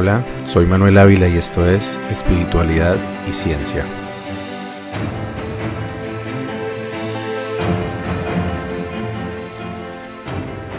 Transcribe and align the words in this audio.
Hola, 0.00 0.24
soy 0.46 0.64
Manuel 0.64 0.96
Ávila 0.96 1.28
y 1.28 1.36
esto 1.36 1.68
es 1.68 2.00
Espiritualidad 2.08 2.96
y 3.28 3.34
Ciencia. 3.34 3.84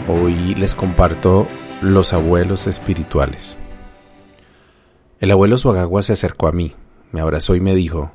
Hoy 0.08 0.56
les 0.56 0.74
comparto 0.74 1.46
los 1.80 2.12
abuelos 2.12 2.66
espirituales. 2.66 3.56
El 5.20 5.30
abuelo 5.30 5.56
Suagagua 5.56 6.02
se 6.02 6.14
acercó 6.14 6.48
a 6.48 6.52
mí, 6.52 6.74
me 7.12 7.20
abrazó 7.20 7.54
y 7.54 7.60
me 7.60 7.76
dijo, 7.76 8.10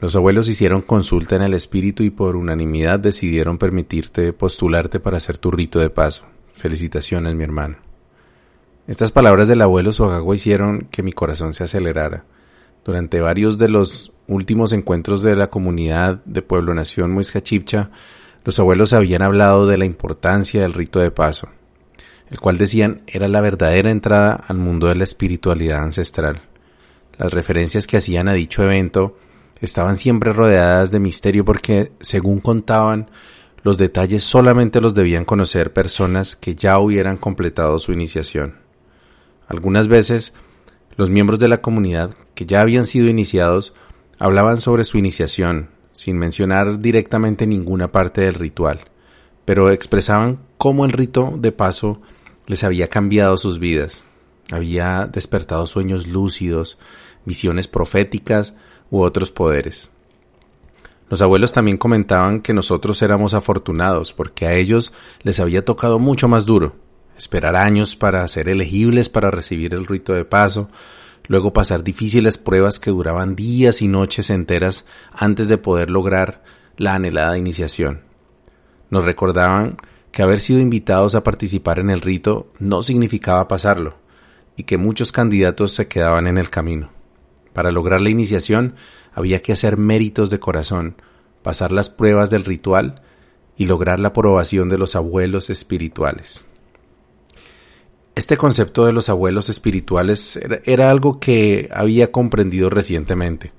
los 0.00 0.16
abuelos 0.16 0.48
hicieron 0.48 0.82
consulta 0.82 1.36
en 1.36 1.42
el 1.42 1.54
espíritu 1.54 2.02
y 2.02 2.10
por 2.10 2.34
unanimidad 2.34 2.98
decidieron 2.98 3.58
permitirte 3.58 4.32
postularte 4.32 4.98
para 4.98 5.18
hacer 5.18 5.38
tu 5.38 5.52
rito 5.52 5.78
de 5.78 5.90
paso. 5.90 6.24
Felicitaciones, 6.52 7.36
mi 7.36 7.44
hermano. 7.44 7.85
Estas 8.86 9.10
palabras 9.10 9.48
del 9.48 9.62
abuelo 9.62 9.92
Sogagua 9.92 10.36
hicieron 10.36 10.86
que 10.92 11.02
mi 11.02 11.12
corazón 11.12 11.54
se 11.54 11.64
acelerara. 11.64 12.24
Durante 12.84 13.20
varios 13.20 13.58
de 13.58 13.68
los 13.68 14.12
últimos 14.28 14.72
encuentros 14.72 15.22
de 15.22 15.34
la 15.34 15.48
comunidad 15.48 16.22
de 16.24 16.40
Pueblo 16.40 16.72
Nación 16.72 17.10
Muisca 17.10 17.42
Chipcha, 17.42 17.90
los 18.44 18.60
abuelos 18.60 18.92
habían 18.92 19.22
hablado 19.22 19.66
de 19.66 19.76
la 19.76 19.86
importancia 19.86 20.62
del 20.62 20.72
rito 20.72 21.00
de 21.00 21.10
paso, 21.10 21.48
el 22.30 22.38
cual 22.38 22.58
decían 22.58 23.02
era 23.08 23.26
la 23.26 23.40
verdadera 23.40 23.90
entrada 23.90 24.34
al 24.46 24.58
mundo 24.58 24.86
de 24.86 24.94
la 24.94 25.02
espiritualidad 25.02 25.82
ancestral. 25.82 26.42
Las 27.18 27.32
referencias 27.32 27.88
que 27.88 27.96
hacían 27.96 28.28
a 28.28 28.34
dicho 28.34 28.62
evento 28.62 29.16
estaban 29.60 29.96
siempre 29.96 30.32
rodeadas 30.32 30.92
de 30.92 31.00
misterio 31.00 31.44
porque, 31.44 31.90
según 31.98 32.38
contaban, 32.38 33.10
los 33.64 33.78
detalles 33.78 34.22
solamente 34.22 34.80
los 34.80 34.94
debían 34.94 35.24
conocer 35.24 35.72
personas 35.72 36.36
que 36.36 36.54
ya 36.54 36.78
hubieran 36.78 37.16
completado 37.16 37.80
su 37.80 37.90
iniciación. 37.90 38.65
Algunas 39.48 39.88
veces, 39.88 40.32
los 40.96 41.10
miembros 41.10 41.38
de 41.38 41.48
la 41.48 41.60
comunidad 41.60 42.14
que 42.34 42.46
ya 42.46 42.60
habían 42.60 42.84
sido 42.84 43.08
iniciados 43.08 43.74
hablaban 44.18 44.58
sobre 44.58 44.84
su 44.84 44.98
iniciación, 44.98 45.70
sin 45.92 46.18
mencionar 46.18 46.80
directamente 46.80 47.46
ninguna 47.46 47.92
parte 47.92 48.22
del 48.22 48.34
ritual, 48.34 48.80
pero 49.44 49.70
expresaban 49.70 50.40
cómo 50.58 50.84
el 50.84 50.92
rito 50.92 51.34
de 51.38 51.52
paso 51.52 52.00
les 52.46 52.64
había 52.64 52.88
cambiado 52.88 53.36
sus 53.36 53.58
vidas, 53.58 54.04
había 54.52 55.06
despertado 55.06 55.66
sueños 55.66 56.06
lúcidos, 56.06 56.78
visiones 57.24 57.68
proféticas 57.68 58.54
u 58.90 59.00
otros 59.00 59.30
poderes. 59.30 59.90
Los 61.08 61.22
abuelos 61.22 61.52
también 61.52 61.76
comentaban 61.76 62.40
que 62.40 62.52
nosotros 62.52 63.00
éramos 63.02 63.34
afortunados 63.34 64.12
porque 64.12 64.46
a 64.46 64.54
ellos 64.54 64.92
les 65.22 65.38
había 65.38 65.64
tocado 65.64 65.98
mucho 65.98 66.26
más 66.26 66.46
duro, 66.46 66.74
esperar 67.18 67.56
años 67.56 67.96
para 67.96 68.26
ser 68.28 68.48
elegibles 68.48 69.08
para 69.08 69.30
recibir 69.30 69.74
el 69.74 69.86
rito 69.86 70.12
de 70.12 70.24
paso, 70.24 70.68
luego 71.28 71.52
pasar 71.52 71.82
difíciles 71.82 72.38
pruebas 72.38 72.78
que 72.78 72.90
duraban 72.90 73.36
días 73.36 73.82
y 73.82 73.88
noches 73.88 74.30
enteras 74.30 74.84
antes 75.12 75.48
de 75.48 75.58
poder 75.58 75.90
lograr 75.90 76.42
la 76.76 76.94
anhelada 76.94 77.38
iniciación. 77.38 78.02
Nos 78.90 79.04
recordaban 79.04 79.78
que 80.12 80.22
haber 80.22 80.40
sido 80.40 80.60
invitados 80.60 81.14
a 81.14 81.22
participar 81.22 81.78
en 81.78 81.90
el 81.90 82.00
rito 82.00 82.52
no 82.58 82.82
significaba 82.82 83.48
pasarlo, 83.48 83.98
y 84.56 84.62
que 84.62 84.78
muchos 84.78 85.12
candidatos 85.12 85.72
se 85.72 85.88
quedaban 85.88 86.26
en 86.26 86.38
el 86.38 86.50
camino. 86.50 86.90
Para 87.52 87.70
lograr 87.70 88.00
la 88.00 88.10
iniciación 88.10 88.74
había 89.12 89.42
que 89.42 89.52
hacer 89.52 89.76
méritos 89.76 90.30
de 90.30 90.38
corazón, 90.38 90.96
pasar 91.42 91.72
las 91.72 91.88
pruebas 91.88 92.30
del 92.30 92.44
ritual 92.44 93.02
y 93.56 93.66
lograr 93.66 94.00
la 94.00 94.08
aprobación 94.08 94.68
de 94.68 94.78
los 94.78 94.96
abuelos 94.96 95.50
espirituales. 95.50 96.44
Este 98.16 98.38
concepto 98.38 98.86
de 98.86 98.94
los 98.94 99.10
abuelos 99.10 99.50
espirituales 99.50 100.40
era, 100.64 100.90
algo 100.90 101.20
que 101.20 101.68
había 101.70 102.10
comprendido 102.10 102.70
recientemente. 102.70 103.52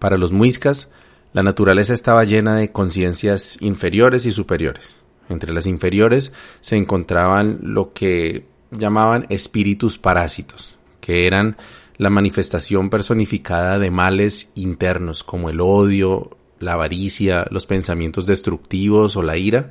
Para 0.00 0.18
los 0.18 0.32
muiscas, 0.32 0.90
la 1.32 1.44
naturaleza 1.44 1.94
estaba 1.94 2.24
llena 2.24 2.56
de 2.56 2.72
conciencias 2.72 3.62
inferiores 3.62 4.26
y 4.26 4.32
superiores. 4.32 5.04
Entre 5.28 5.52
las 5.52 5.66
inferiores 5.66 6.32
se 6.60 6.74
encontraban 6.74 7.60
lo 7.62 7.92
que 7.92 8.44
llamaban 8.72 9.26
espíritus 9.28 9.98
parásitos, 9.98 10.76
que 11.00 11.28
eran 11.28 11.56
la 11.96 12.10
manifestación 12.10 12.90
personificada 12.90 13.78
de 13.78 13.92
males 13.92 14.50
internos 14.56 15.22
como 15.22 15.48
el 15.48 15.60
odio, 15.60 16.36
la 16.58 16.72
avaricia, 16.72 17.46
los 17.52 17.66
pensamientos 17.66 18.26
destructivos 18.26 19.16
o 19.16 19.22
la 19.22 19.36
ira, 19.36 19.70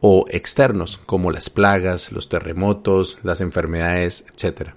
o 0.00 0.24
externos, 0.30 0.98
como 1.06 1.30
las 1.30 1.50
plagas, 1.50 2.10
los 2.12 2.28
terremotos, 2.28 3.18
las 3.22 3.40
enfermedades, 3.40 4.24
etc. 4.34 4.70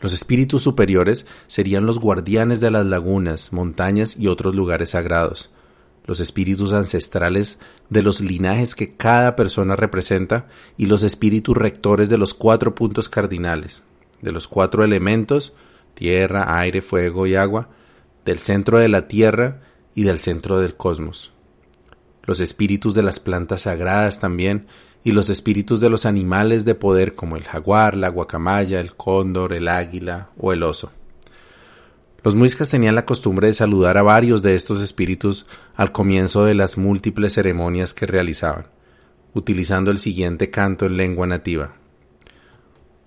Los 0.00 0.12
espíritus 0.12 0.62
superiores 0.62 1.26
serían 1.46 1.86
los 1.86 2.00
guardianes 2.00 2.60
de 2.60 2.70
las 2.70 2.86
lagunas, 2.86 3.52
montañas 3.52 4.16
y 4.18 4.26
otros 4.26 4.54
lugares 4.54 4.90
sagrados, 4.90 5.50
los 6.04 6.20
espíritus 6.20 6.72
ancestrales 6.72 7.58
de 7.88 8.02
los 8.02 8.20
linajes 8.20 8.74
que 8.74 8.96
cada 8.96 9.36
persona 9.36 9.76
representa 9.76 10.48
y 10.76 10.86
los 10.86 11.02
espíritus 11.02 11.56
rectores 11.56 12.08
de 12.08 12.18
los 12.18 12.34
cuatro 12.34 12.74
puntos 12.74 13.08
cardinales, 13.08 13.82
de 14.22 14.32
los 14.32 14.48
cuatro 14.48 14.84
elementos, 14.84 15.54
tierra, 15.94 16.58
aire, 16.58 16.82
fuego 16.82 17.26
y 17.26 17.36
agua, 17.36 17.70
del 18.24 18.38
centro 18.38 18.78
de 18.78 18.88
la 18.88 19.06
tierra 19.06 19.62
y 19.94 20.02
del 20.02 20.18
centro 20.18 20.58
del 20.58 20.76
cosmos 20.76 21.32
los 22.26 22.40
espíritus 22.40 22.94
de 22.94 23.02
las 23.02 23.20
plantas 23.20 23.62
sagradas 23.62 24.20
también, 24.20 24.66
y 25.04 25.12
los 25.12 25.30
espíritus 25.30 25.78
de 25.80 25.88
los 25.88 26.04
animales 26.04 26.64
de 26.64 26.74
poder 26.74 27.14
como 27.14 27.36
el 27.36 27.44
jaguar, 27.44 27.96
la 27.96 28.08
guacamaya, 28.08 28.80
el 28.80 28.96
cóndor, 28.96 29.52
el 29.52 29.68
águila 29.68 30.30
o 30.36 30.52
el 30.52 30.64
oso. 30.64 30.90
Los 32.24 32.34
muiscas 32.34 32.70
tenían 32.70 32.96
la 32.96 33.06
costumbre 33.06 33.46
de 33.46 33.54
saludar 33.54 33.98
a 33.98 34.02
varios 34.02 34.42
de 34.42 34.56
estos 34.56 34.80
espíritus 34.80 35.46
al 35.76 35.92
comienzo 35.92 36.44
de 36.44 36.56
las 36.56 36.76
múltiples 36.76 37.34
ceremonias 37.34 37.94
que 37.94 38.04
realizaban, 38.06 38.66
utilizando 39.32 39.92
el 39.92 39.98
siguiente 39.98 40.50
canto 40.50 40.86
en 40.86 40.96
lengua 40.96 41.28
nativa. 41.28 41.74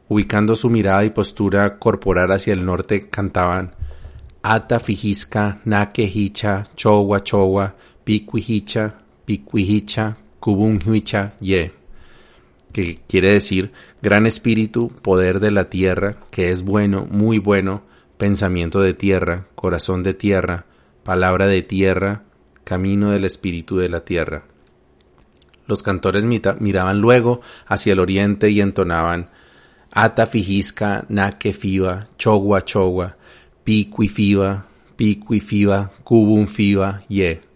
Ubicando 0.08 0.56
su 0.56 0.70
mirada 0.70 1.04
y 1.04 1.10
postura 1.10 1.80
corporal 1.80 2.32
hacia 2.32 2.54
el 2.54 2.64
norte, 2.64 3.10
cantaban 3.10 3.76
Ata 4.42 4.80
fijisca, 4.80 5.60
nake 5.66 6.04
hicha, 6.04 6.64
chowa 6.78 7.22
chowa, 7.22 7.76
hicha, 8.06 8.96
Piquihicha 9.30 10.18
Kubunhuicha 10.40 11.34
Ye, 11.40 11.72
que 12.74 13.00
quiere 13.08 13.32
decir 13.34 13.72
gran 14.02 14.26
espíritu, 14.26 14.90
poder 15.04 15.40
de 15.40 15.52
la 15.52 15.70
tierra, 15.70 16.18
que 16.32 16.50
es 16.50 16.64
bueno, 16.64 17.06
muy 17.12 17.38
bueno, 17.38 17.84
pensamiento 18.18 18.82
de 18.82 18.96
tierra, 18.96 19.46
corazón 19.54 20.02
de 20.02 20.16
tierra, 20.16 20.66
palabra 21.04 21.46
de 21.46 21.62
tierra, 21.62 22.24
camino 22.64 23.12
del 23.12 23.24
espíritu 23.24 23.78
de 23.78 23.90
la 23.90 24.00
tierra. 24.00 24.46
Los 25.68 25.84
cantores 25.84 26.26
miraban 26.26 27.00
luego 27.00 27.42
hacia 27.68 27.94
el 27.94 28.00
oriente 28.00 28.50
y 28.50 28.62
entonaban 28.62 29.30
Ata 29.92 30.26
fijisca, 30.26 31.06
naque 31.08 31.54
fiba, 31.54 32.08
chogua 32.18 32.66
chogua, 32.66 33.16
piqui 33.64 34.08
fiba, 34.08 34.66
piqui 34.96 35.40
fiba, 35.40 35.92
kubun 36.04 36.48
fiba, 36.48 37.04
ye 37.08 37.48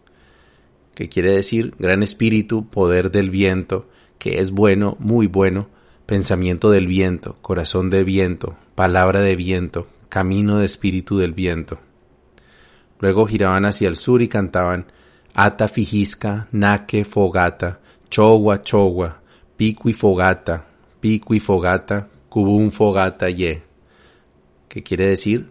que 0.95 1.09
quiere 1.09 1.31
decir 1.31 1.73
gran 1.79 2.03
espíritu, 2.03 2.69
poder 2.69 3.11
del 3.11 3.29
viento, 3.29 3.87
que 4.19 4.39
es 4.39 4.51
bueno, 4.51 4.95
muy 4.99 5.27
bueno, 5.27 5.69
pensamiento 6.05 6.69
del 6.71 6.87
viento, 6.87 7.37
corazón 7.41 7.89
de 7.89 8.03
viento, 8.03 8.55
palabra 8.75 9.21
de 9.21 9.35
viento, 9.35 9.87
camino 10.09 10.59
de 10.59 10.65
espíritu 10.65 11.17
del 11.17 11.33
viento. 11.33 11.79
Luego 12.99 13.25
giraban 13.25 13.65
hacia 13.65 13.87
el 13.87 13.97
sur 13.97 14.21
y 14.21 14.27
cantaban 14.27 14.85
Ata 15.33 15.67
fijisca, 15.67 16.47
naque 16.51 17.03
fogata, 17.03 17.79
chogua 18.07 18.61
chogua, 18.61 19.21
piqui 19.57 19.91
fogata, 19.91 20.63
piqui 20.99 21.39
fogata, 21.39 22.07
cubun 22.29 22.71
fogata 22.71 23.29
ye, 23.29 23.63
que 24.69 24.83
quiere 24.83 25.07
decir 25.07 25.49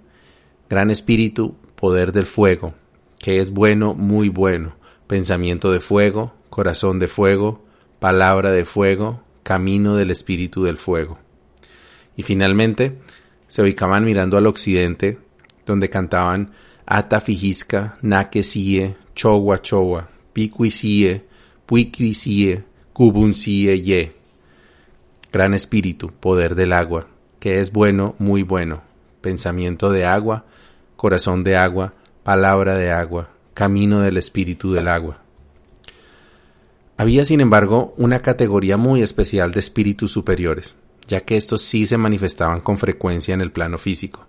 gran 0.69 0.91
espíritu, 0.91 1.57
poder 1.75 2.13
del 2.13 2.27
fuego, 2.27 2.75
que 3.19 3.41
es 3.41 3.51
bueno, 3.51 3.95
muy 3.95 4.29
bueno, 4.29 4.77
pensamiento 5.13 5.71
de 5.71 5.81
fuego, 5.81 6.33
corazón 6.49 6.99
de 6.99 7.07
fuego, 7.07 7.61
palabra 7.99 8.51
de 8.51 8.65
fuego, 8.65 9.21
camino 9.43 9.95
del 9.95 10.11
espíritu 10.11 10.65
del 10.65 10.79
fuego. 10.79 11.19
Y 12.17 12.23
finalmente 12.23 12.97
se 13.47 13.61
ubicaban 13.61 14.07
mirando 14.07 14.39
al 14.39 14.47
occidente, 14.47 15.19
donde 15.67 15.91
cantaban 15.91 16.53
Ata 16.87 17.21
fijisca, 17.21 17.99
naque 18.01 18.43
sie, 18.43 18.97
chowa 19.15 19.61
chowa, 19.61 20.09
piqui 20.33 20.71
sie, 20.71 21.23
puiqui 21.67 22.15
sie, 22.15 22.65
kubun 22.95 23.35
sie 23.35 23.83
ye. 23.83 24.15
Gran 25.31 25.53
espíritu, 25.53 26.11
poder 26.21 26.55
del 26.55 26.73
agua, 26.73 27.07
que 27.39 27.61
es 27.61 27.71
bueno, 27.71 28.15
muy 28.19 28.45
bueno, 28.45 28.83
pensamiento 29.21 29.91
de 29.91 30.07
agua, 30.07 30.47
corazón 30.97 31.45
de 31.45 31.59
agua, 31.59 31.93
palabra 32.23 32.77
de 32.77 32.93
agua, 32.93 33.32
camino 33.55 34.01
del 34.01 34.17
espíritu 34.17 34.73
del 34.73 34.89
agua. 34.89 35.23
Había, 36.97 37.25
sin 37.25 37.41
embargo, 37.41 37.95
una 37.97 38.23
categoría 38.23 38.77
muy 38.77 39.03
especial 39.03 39.53
de 39.53 39.61
espíritus 39.61 40.13
superiores, 40.13 40.77
ya 41.09 41.23
que 41.23 41.37
estos 41.37 41.63
sí 41.63 41.87
se 41.87 41.97
manifestaban 41.97 42.61
con 42.61 42.79
frecuencia 42.79 43.35
en 43.35 43.41
el 43.41 43.51
plano 43.51 43.79
físico. 43.79 44.27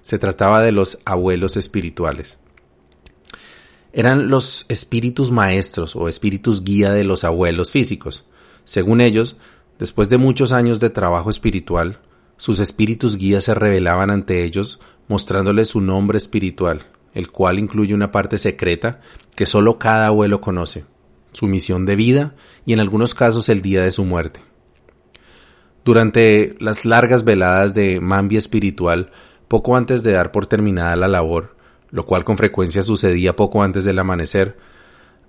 Se 0.00 0.18
trataba 0.18 0.62
de 0.62 0.72
los 0.72 0.98
abuelos 1.04 1.56
espirituales. 1.56 2.38
Eran 3.92 4.28
los 4.28 4.66
espíritus 4.68 5.30
maestros 5.30 5.94
o 5.96 6.08
espíritus 6.08 6.64
guía 6.64 6.92
de 6.92 7.04
los 7.04 7.24
abuelos 7.24 7.70
físicos. 7.70 8.24
Según 8.64 9.00
ellos, 9.00 9.36
después 9.78 10.08
de 10.08 10.18
muchos 10.18 10.52
años 10.52 10.80
de 10.80 10.90
trabajo 10.90 11.30
espiritual, 11.30 12.00
sus 12.36 12.58
espíritus 12.58 13.16
guías 13.16 13.44
se 13.44 13.54
revelaban 13.54 14.10
ante 14.10 14.44
ellos 14.44 14.80
mostrándoles 15.08 15.68
su 15.68 15.80
nombre 15.80 16.18
espiritual, 16.18 16.86
el 17.14 17.30
cual 17.30 17.58
incluye 17.58 17.94
una 17.94 18.10
parte 18.10 18.38
secreta 18.38 19.00
que 19.34 19.46
solo 19.46 19.78
cada 19.78 20.08
abuelo 20.08 20.40
conoce, 20.40 20.84
su 21.32 21.46
misión 21.46 21.86
de 21.86 21.96
vida 21.96 22.34
y 22.66 22.72
en 22.72 22.80
algunos 22.80 23.14
casos 23.14 23.48
el 23.48 23.62
día 23.62 23.82
de 23.82 23.92
su 23.92 24.04
muerte. 24.04 24.40
Durante 25.84 26.56
las 26.60 26.84
largas 26.84 27.24
veladas 27.24 27.74
de 27.74 28.00
Mambi 28.00 28.36
espiritual, 28.36 29.12
poco 29.48 29.76
antes 29.76 30.02
de 30.02 30.12
dar 30.12 30.32
por 30.32 30.46
terminada 30.46 30.96
la 30.96 31.08
labor, 31.08 31.56
lo 31.90 32.06
cual 32.06 32.24
con 32.24 32.36
frecuencia 32.36 32.82
sucedía 32.82 33.36
poco 33.36 33.62
antes 33.62 33.84
del 33.84 33.98
amanecer, 33.98 34.56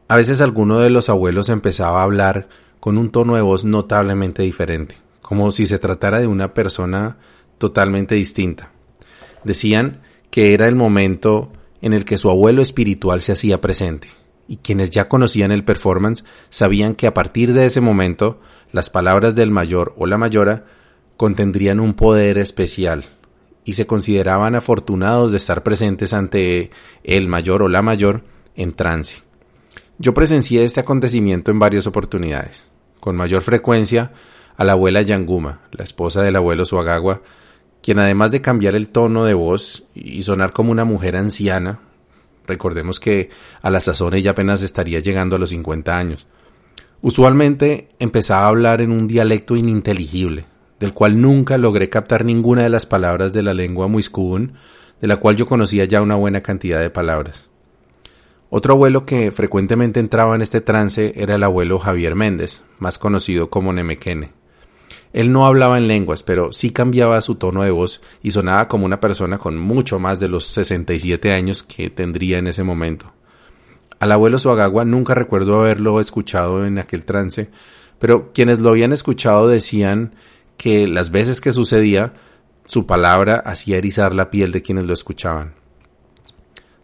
a 0.07 0.15
veces 0.15 0.41
alguno 0.41 0.79
de 0.79 0.89
los 0.89 1.09
abuelos 1.09 1.49
empezaba 1.49 1.99
a 1.99 2.03
hablar 2.03 2.47
con 2.79 2.97
un 2.97 3.11
tono 3.11 3.35
de 3.35 3.41
voz 3.41 3.65
notablemente 3.65 4.43
diferente, 4.43 4.95
como 5.21 5.51
si 5.51 5.65
se 5.65 5.79
tratara 5.79 6.19
de 6.19 6.27
una 6.27 6.53
persona 6.53 7.17
totalmente 7.57 8.15
distinta. 8.15 8.71
Decían 9.43 10.01
que 10.31 10.53
era 10.53 10.67
el 10.67 10.75
momento 10.75 11.51
en 11.85 11.93
el 11.93 12.03
que 12.03 12.17
su 12.17 12.31
abuelo 12.31 12.63
espiritual 12.63 13.21
se 13.21 13.31
hacía 13.31 13.61
presente, 13.61 14.07
y 14.47 14.57
quienes 14.57 14.89
ya 14.89 15.07
conocían 15.07 15.51
el 15.51 15.63
performance 15.63 16.23
sabían 16.49 16.95
que 16.95 17.05
a 17.05 17.13
partir 17.13 17.53
de 17.53 17.65
ese 17.65 17.79
momento 17.79 18.39
las 18.71 18.89
palabras 18.89 19.35
del 19.35 19.51
mayor 19.51 19.93
o 19.95 20.07
la 20.07 20.17
mayora 20.17 20.65
contendrían 21.15 21.79
un 21.79 21.93
poder 21.93 22.39
especial 22.39 23.05
y 23.63 23.73
se 23.73 23.85
consideraban 23.85 24.55
afortunados 24.55 25.29
de 25.29 25.37
estar 25.37 25.61
presentes 25.61 26.11
ante 26.13 26.71
el 27.03 27.27
mayor 27.27 27.61
o 27.61 27.67
la 27.67 27.83
mayor 27.83 28.23
en 28.55 28.73
trance. 28.73 29.17
Yo 29.99 30.15
presencié 30.15 30.63
este 30.63 30.79
acontecimiento 30.79 31.51
en 31.51 31.59
varias 31.59 31.85
oportunidades. 31.85 32.67
Con 32.99 33.15
mayor 33.15 33.43
frecuencia 33.43 34.11
a 34.57 34.63
la 34.63 34.71
abuela 34.71 35.03
Yanguma, 35.03 35.61
la 35.71 35.83
esposa 35.83 36.23
del 36.23 36.35
abuelo 36.35 36.65
Suagagua, 36.65 37.21
quien 37.85 37.99
además 37.99 38.31
de 38.31 38.41
cambiar 38.41 38.75
el 38.75 38.89
tono 38.89 39.25
de 39.25 39.35
voz 39.35 39.83
y 39.93 40.23
sonar 40.23 40.53
como 40.53 40.71
una 40.71 40.85
mujer 40.85 41.15
anciana, 41.15 41.81
recordemos 42.47 42.99
que 42.99 43.29
a 43.61 43.69
la 43.69 43.79
sazón 43.79 44.15
ella 44.15 44.31
apenas 44.31 44.63
estaría 44.63 45.01
llegando 45.01 45.35
a 45.35 45.39
los 45.39 45.51
50 45.51 45.95
años, 45.95 46.25
usualmente 47.03 47.89
empezaba 47.99 48.45
a 48.45 48.47
hablar 48.47 48.81
en 48.81 48.89
un 48.89 49.05
dialecto 49.05 49.55
ininteligible, 49.55 50.45
del 50.79 50.95
cual 50.95 51.21
nunca 51.21 51.59
logré 51.59 51.87
captar 51.91 52.25
ninguna 52.25 52.63
de 52.63 52.69
las 52.69 52.87
palabras 52.87 53.33
de 53.33 53.43
la 53.43 53.53
lengua 53.53 53.87
muiscún, 53.87 54.53
de 54.99 55.07
la 55.07 55.17
cual 55.17 55.35
yo 55.35 55.45
conocía 55.45 55.85
ya 55.85 56.01
una 56.01 56.15
buena 56.15 56.41
cantidad 56.41 56.81
de 56.81 56.89
palabras. 56.89 57.51
Otro 58.49 58.73
abuelo 58.73 59.05
que 59.05 59.29
frecuentemente 59.29 59.99
entraba 59.99 60.33
en 60.33 60.41
este 60.41 60.59
trance 60.59 61.13
era 61.21 61.35
el 61.35 61.43
abuelo 61.43 61.77
Javier 61.77 62.15
Méndez, 62.15 62.63
más 62.79 62.97
conocido 62.97 63.51
como 63.51 63.73
Nemequene. 63.73 64.31
Él 65.15 65.31
no 65.31 65.45
hablaba 65.45 65.77
en 65.77 65.87
lenguas, 65.87 66.23
pero 66.23 66.51
sí 66.51 66.71
cambiaba 66.71 67.21
su 67.21 67.35
tono 67.35 67.63
de 67.63 67.71
voz 67.71 68.01
y 68.21 68.31
sonaba 68.31 68.67
como 68.67 68.85
una 68.85 68.99
persona 68.99 69.37
con 69.37 69.57
mucho 69.57 69.97
más 69.97 70.19
de 70.19 70.27
los 70.27 70.45
67 70.47 71.31
años 71.31 71.63
que 71.63 71.89
tendría 71.89 72.37
en 72.37 72.47
ese 72.47 72.63
momento. 72.63 73.13
Al 74.01 74.11
abuelo 74.11 74.39
Suagagua 74.39 74.83
nunca 74.83 75.13
recuerdo 75.13 75.61
haberlo 75.61 76.01
escuchado 76.01 76.65
en 76.65 76.79
aquel 76.79 77.05
trance, 77.05 77.49
pero 77.97 78.33
quienes 78.33 78.59
lo 78.59 78.71
habían 78.71 78.91
escuchado 78.91 79.47
decían 79.47 80.15
que 80.57 80.85
las 80.85 81.11
veces 81.11 81.39
que 81.39 81.53
sucedía, 81.53 82.11
su 82.65 82.85
palabra 82.85 83.37
hacía 83.37 83.77
erizar 83.77 84.13
la 84.13 84.29
piel 84.29 84.51
de 84.51 84.63
quienes 84.63 84.85
lo 84.85 84.93
escuchaban. 84.93 85.53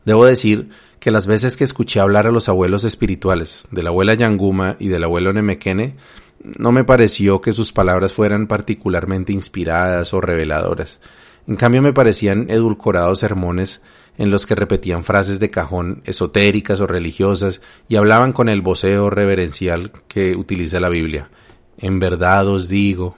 Debo 0.05 0.23
decir 0.23 0.69
que 1.01 1.11
las 1.11 1.27
veces 1.27 1.57
que 1.57 1.65
escuché 1.65 1.99
hablar 1.99 2.27
a 2.27 2.31
los 2.31 2.47
abuelos 2.47 2.85
espirituales, 2.85 3.67
de 3.71 3.83
la 3.83 3.89
abuela 3.89 4.13
Yanguma 4.13 4.77
y 4.79 4.87
del 4.87 5.03
abuelo 5.03 5.33
Nemequene, 5.33 5.97
no 6.43 6.71
me 6.71 6.83
pareció 6.83 7.41
que 7.41 7.53
sus 7.53 7.71
palabras 7.71 8.13
fueran 8.13 8.47
particularmente 8.47 9.33
inspiradas 9.33 10.13
o 10.13 10.21
reveladoras. 10.21 10.99
En 11.47 11.55
cambio 11.55 11.81
me 11.81 11.93
parecían 11.93 12.49
edulcorados 12.49 13.19
sermones 13.19 13.81
en 14.17 14.29
los 14.31 14.45
que 14.45 14.55
repetían 14.55 15.03
frases 15.03 15.39
de 15.39 15.49
cajón 15.49 16.01
esotéricas 16.05 16.81
o 16.81 16.87
religiosas 16.87 17.61
y 17.87 17.95
hablaban 17.95 18.33
con 18.33 18.49
el 18.49 18.61
voceo 18.61 19.09
reverencial 19.09 19.91
que 20.07 20.35
utiliza 20.35 20.79
la 20.79 20.89
Biblia. 20.89 21.29
En 21.77 21.99
verdad 21.99 22.47
os 22.47 22.67
digo. 22.67 23.17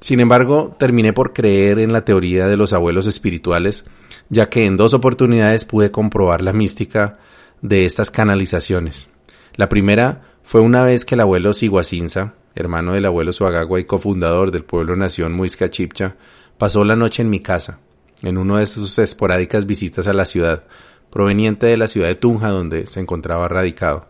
Sin 0.00 0.20
embargo, 0.20 0.76
terminé 0.78 1.12
por 1.12 1.32
creer 1.32 1.78
en 1.78 1.92
la 1.92 2.04
teoría 2.04 2.48
de 2.48 2.56
los 2.56 2.72
abuelos 2.72 3.06
espirituales, 3.06 3.84
ya 4.28 4.48
que 4.50 4.66
en 4.66 4.76
dos 4.76 4.92
oportunidades 4.92 5.64
pude 5.64 5.90
comprobar 5.90 6.42
la 6.42 6.52
mística 6.52 7.18
de 7.62 7.84
estas 7.86 8.10
canalizaciones. 8.10 9.08
La 9.54 9.68
primera 9.68 10.35
fue 10.46 10.60
una 10.60 10.84
vez 10.84 11.04
que 11.04 11.16
el 11.16 11.22
abuelo 11.22 11.52
Siguacinza, 11.52 12.34
hermano 12.54 12.92
del 12.92 13.06
abuelo 13.06 13.32
Suagagua 13.32 13.80
y 13.80 13.84
cofundador 13.84 14.52
del 14.52 14.62
pueblo 14.62 14.94
nación 14.94 15.32
Muisca 15.32 15.70
Chipcha, 15.70 16.14
pasó 16.56 16.84
la 16.84 16.94
noche 16.94 17.22
en 17.22 17.30
mi 17.30 17.40
casa, 17.40 17.80
en 18.22 18.38
una 18.38 18.60
de 18.60 18.66
sus 18.66 18.96
esporádicas 19.00 19.66
visitas 19.66 20.06
a 20.06 20.12
la 20.12 20.24
ciudad, 20.24 20.62
proveniente 21.10 21.66
de 21.66 21.76
la 21.76 21.88
ciudad 21.88 22.06
de 22.06 22.14
Tunja 22.14 22.50
donde 22.50 22.86
se 22.86 23.00
encontraba 23.00 23.48
radicado. 23.48 24.06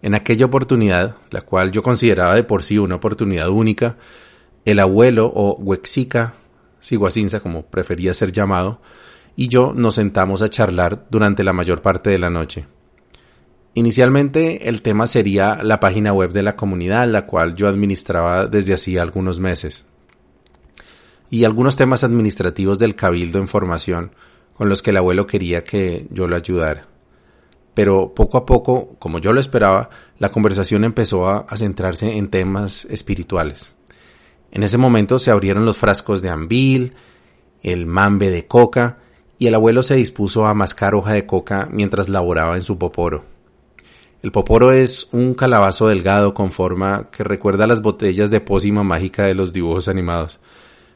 En 0.00 0.14
aquella 0.14 0.46
oportunidad, 0.46 1.16
la 1.30 1.42
cual 1.42 1.72
yo 1.72 1.82
consideraba 1.82 2.34
de 2.34 2.42
por 2.42 2.62
sí 2.62 2.78
una 2.78 2.94
oportunidad 2.94 3.50
única, 3.50 3.98
el 4.64 4.78
abuelo 4.78 5.26
o 5.26 5.56
Huexica 5.56 6.36
Siguacinza, 6.78 7.40
como 7.40 7.66
prefería 7.66 8.14
ser 8.14 8.32
llamado, 8.32 8.80
y 9.36 9.48
yo 9.48 9.74
nos 9.76 9.96
sentamos 9.96 10.40
a 10.40 10.48
charlar 10.48 11.04
durante 11.10 11.44
la 11.44 11.52
mayor 11.52 11.82
parte 11.82 12.08
de 12.08 12.18
la 12.18 12.30
noche. 12.30 12.66
Inicialmente 13.74 14.68
el 14.68 14.82
tema 14.82 15.06
sería 15.06 15.62
la 15.62 15.78
página 15.78 16.12
web 16.12 16.32
de 16.32 16.42
la 16.42 16.56
comunidad, 16.56 17.08
la 17.08 17.26
cual 17.26 17.54
yo 17.54 17.68
administraba 17.68 18.46
desde 18.46 18.74
hacía 18.74 19.02
algunos 19.02 19.38
meses, 19.38 19.86
y 21.30 21.44
algunos 21.44 21.76
temas 21.76 22.02
administrativos 22.02 22.80
del 22.80 22.96
cabildo 22.96 23.38
en 23.38 23.46
formación, 23.46 24.10
con 24.54 24.68
los 24.68 24.82
que 24.82 24.90
el 24.90 24.96
abuelo 24.96 25.26
quería 25.26 25.62
que 25.62 26.08
yo 26.10 26.26
lo 26.26 26.34
ayudara. 26.34 26.88
Pero 27.72 28.12
poco 28.12 28.38
a 28.38 28.44
poco, 28.44 28.96
como 28.98 29.20
yo 29.20 29.32
lo 29.32 29.38
esperaba, 29.38 29.88
la 30.18 30.30
conversación 30.30 30.84
empezó 30.84 31.28
a, 31.28 31.46
centrarse 31.56 32.16
en 32.16 32.28
temas 32.28 32.84
espirituales. 32.86 33.74
En 34.50 34.64
ese 34.64 34.78
momento 34.78 35.20
se 35.20 35.30
abrieron 35.30 35.64
los 35.64 35.78
frascos 35.78 36.20
de 36.22 36.28
ambil, 36.28 36.94
el 37.62 37.86
mambe 37.86 38.30
de 38.30 38.46
coca, 38.46 38.98
y 39.38 39.46
el 39.46 39.54
abuelo 39.54 39.84
se 39.84 39.94
dispuso 39.94 40.46
a 40.46 40.54
mascar 40.54 40.96
hoja 40.96 41.12
de 41.12 41.24
coca 41.24 41.68
mientras 41.70 42.08
laboraba 42.08 42.56
en 42.56 42.62
su 42.62 42.76
poporo. 42.76 43.29
El 44.22 44.32
poporo 44.32 44.70
es 44.70 45.08
un 45.12 45.32
calabazo 45.32 45.88
delgado 45.88 46.34
con 46.34 46.50
forma 46.50 47.08
que 47.10 47.24
recuerda 47.24 47.64
a 47.64 47.66
las 47.66 47.80
botellas 47.80 48.30
de 48.30 48.42
pócima 48.42 48.82
mágica 48.82 49.24
de 49.24 49.34
los 49.34 49.54
dibujos 49.54 49.88
animados, 49.88 50.40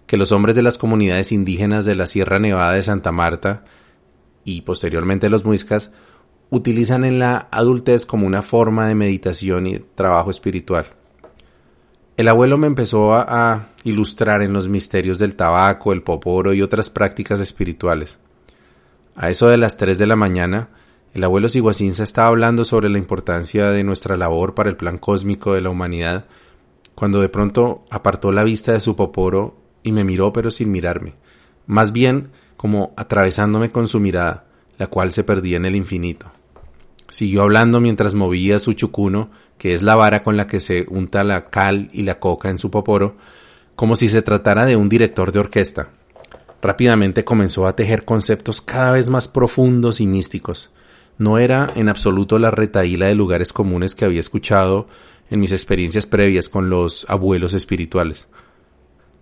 que 0.07 0.19
los 0.19 0.31
hombres 0.31 0.55
de 0.57 0.63
las 0.63 0.77
comunidades 0.77 1.33
indígenas 1.33 1.87
de 1.87 1.95
la 1.95 2.07
Sierra 2.07 2.39
Nevada 2.39 2.75
de 2.75 2.83
Santa 2.83 3.13
Marta 3.13 3.65
y 4.45 4.61
posteriormente 4.61 5.31
los 5.31 5.43
muiscas 5.47 5.91
utilizan 6.51 7.05
en 7.07 7.19
la 7.19 7.49
adultez 7.51 8.05
como 8.05 8.27
una 8.27 8.43
forma 8.43 8.87
de 8.89 8.95
meditación 8.95 9.67
y 9.67 9.79
trabajo 9.79 10.31
espiritual. 10.31 10.85
El 12.19 12.29
abuelo 12.29 12.59
me 12.59 12.67
empezó 12.67 13.15
a, 13.15 13.25
a, 13.27 13.69
ilustrar 13.85 14.43
en 14.43 14.53
los 14.53 14.69
misterios 14.69 15.19
del 15.19 15.35
tabaco, 15.35 15.95
el 15.95 16.03
poporo 16.03 16.53
y 16.53 16.61
otras 16.61 16.91
prácticas 16.91 17.41
espirituales. 17.41 18.19
A 19.17 19.31
eso 19.31 19.49
de 19.49 19.57
las 19.57 19.79
tres 19.79 19.97
de 19.99 20.07
la 20.07 20.15
mañana, 20.15 20.69
el 21.15 21.23
abuelo 21.23 21.49
Siguacinza 21.49 22.03
estaba 22.03 22.27
hablando 22.27 22.65
sobre 22.65 22.89
la 22.89 22.99
importancia 22.99 23.71
de 23.71 23.85
nuestra 23.85 24.17
labor 24.17 24.55
para 24.55 24.69
el 24.69 24.77
plan 24.77 24.99
cósmico 24.99 25.55
de 25.55 25.61
la 25.61 25.71
humanidad, 25.71 26.27
cuando 26.97 27.21
de 27.21 27.29
pronto 27.29 27.85
apartó 27.89 28.33
la 28.33 28.43
vista 28.43 28.73
de 28.73 28.81
su 28.81 28.97
poporo 28.97 29.57
y 29.85 29.93
me 29.93 30.03
miró 30.03 30.33
pero 30.33 30.51
sin 30.51 30.73
mirarme, 30.73 31.15
más 31.67 31.93
bien 31.93 32.31
como 32.57 32.93
atravesándome 32.97 33.71
con 33.71 33.87
su 33.87 34.01
mirada, 34.01 34.47
la 34.77 34.89
cual 34.89 35.13
se 35.13 35.23
perdía 35.23 35.57
en 35.57 35.67
el 35.67 35.77
infinito. 35.77 36.33
Siguió 37.09 37.43
hablando 37.43 37.81
mientras 37.81 38.15
movía 38.15 38.59
su 38.59 38.73
chucuno, 38.73 39.31
que 39.57 39.73
es 39.73 39.83
la 39.83 39.95
vara 39.95 40.25
con 40.25 40.37
la 40.37 40.49
que 40.49 40.59
se 40.59 40.85
unta 40.89 41.23
la 41.23 41.49
cal 41.49 41.91
y 41.93 42.03
la 42.03 42.19
coca 42.19 42.51
en 42.51 42.59
su 42.59 42.73
poporo, 42.73 43.17
como 43.77 43.95
si 43.95 44.09
se 44.09 44.23
tratara 44.23 44.67
de 44.67 44.75
un 44.75 44.89
director 44.89 45.31
de 45.31 45.39
orquesta. 45.39 45.91
Rápidamente 46.61 47.25
comenzó 47.25 47.69
a 47.69 47.77
tejer 47.77 48.05
conceptos 48.05 48.61
cada 48.63 48.91
vez 48.91 49.11
más 49.11 49.29
profundos 49.29 50.01
y 50.01 50.07
místicos, 50.07 50.71
no 51.19 51.39
era 51.39 51.71
en 51.75 51.89
absoluto 51.89 52.39
la 52.39 52.51
retaíla 52.51 53.07
de 53.07 53.15
lugares 53.15 53.53
comunes 53.53 53.95
que 53.95 54.05
había 54.05 54.21
escuchado 54.21 54.89
en 55.31 55.41
mis 55.41 55.53
experiencias 55.53 56.07
previas 56.07 56.49
con 56.49 56.71
los 56.71 57.07
abuelos 57.09 57.55
espirituales. 57.55 58.29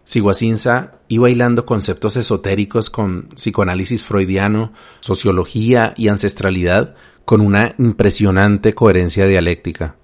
Siguacinza 0.03 0.95
iba 1.07 1.31
hilando 1.31 1.65
conceptos 1.65 2.17
esotéricos 2.17 2.91
con 2.91 3.29
psicoanálisis 3.35 4.05
freudiano, 4.05 4.73
sociología 5.01 5.95
y 5.97 6.09
ancestralidad 6.09 6.97
con 7.25 7.41
una 7.41 7.75
impresionante 7.79 8.75
coherencia 8.75 9.27
dialéctica. 9.27 9.97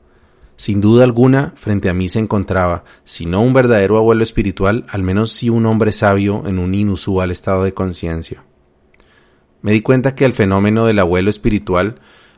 Sin 0.57 0.81
duda 0.81 1.05
alguna, 1.05 1.53
frente 1.57 1.89
a 1.89 1.95
mí 1.95 2.09
se 2.09 2.19
encontraba, 2.19 2.85
si 3.05 3.27
no 3.27 3.43
un 3.43 3.53
verdadero 3.53 3.99
abuelo 3.99 4.23
espiritual, 4.23 4.87
al 4.89 5.03
menos 5.03 5.33
sí 5.33 5.51
un 5.51 5.67
hombre 5.67 5.93
sabio 5.93 6.47
en 6.47 6.59
un 6.59 6.75
inusual 6.75 7.31
estado 7.31 7.65
de 7.65 7.75
conciencia. 7.75 8.45
Me 9.63 9.73
di 9.73 9.81
cuenta 9.81 10.15
que 10.15 10.25
el 10.25 10.33
fenómeno 10.33 10.87
del 10.87 10.99
abuelo 10.99 11.31
espiritual 11.31 11.97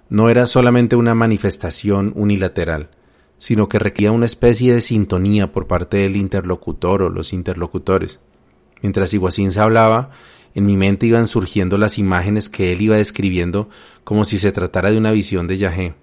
no 0.08 0.28
era 0.28 0.46
solamente 0.46 0.96
una 0.96 1.14
manifestación 1.14 2.12
unilateral, 2.16 2.90
sino 3.38 3.68
que 3.68 3.78
requería 3.78 4.12
una 4.12 4.26
especie 4.26 4.74
de 4.74 4.80
sintonía 4.80 5.52
por 5.52 5.66
parte 5.66 5.98
del 5.98 6.16
interlocutor 6.16 7.02
o 7.02 7.08
los 7.10 7.32
interlocutores. 7.32 8.20
Mientras 8.82 9.14
Iguacinza 9.14 9.64
hablaba, 9.64 10.10
en 10.54 10.66
mi 10.66 10.76
mente 10.76 11.06
iban 11.06 11.26
surgiendo 11.26 11.78
las 11.78 11.98
imágenes 11.98 12.48
que 12.48 12.72
él 12.72 12.80
iba 12.80 12.96
describiendo 12.96 13.68
como 14.02 14.24
si 14.24 14.38
se 14.38 14.52
tratara 14.52 14.90
de 14.90 14.98
una 14.98 15.12
visión 15.12 15.46
de 15.46 15.58
Yahé. 15.58 15.94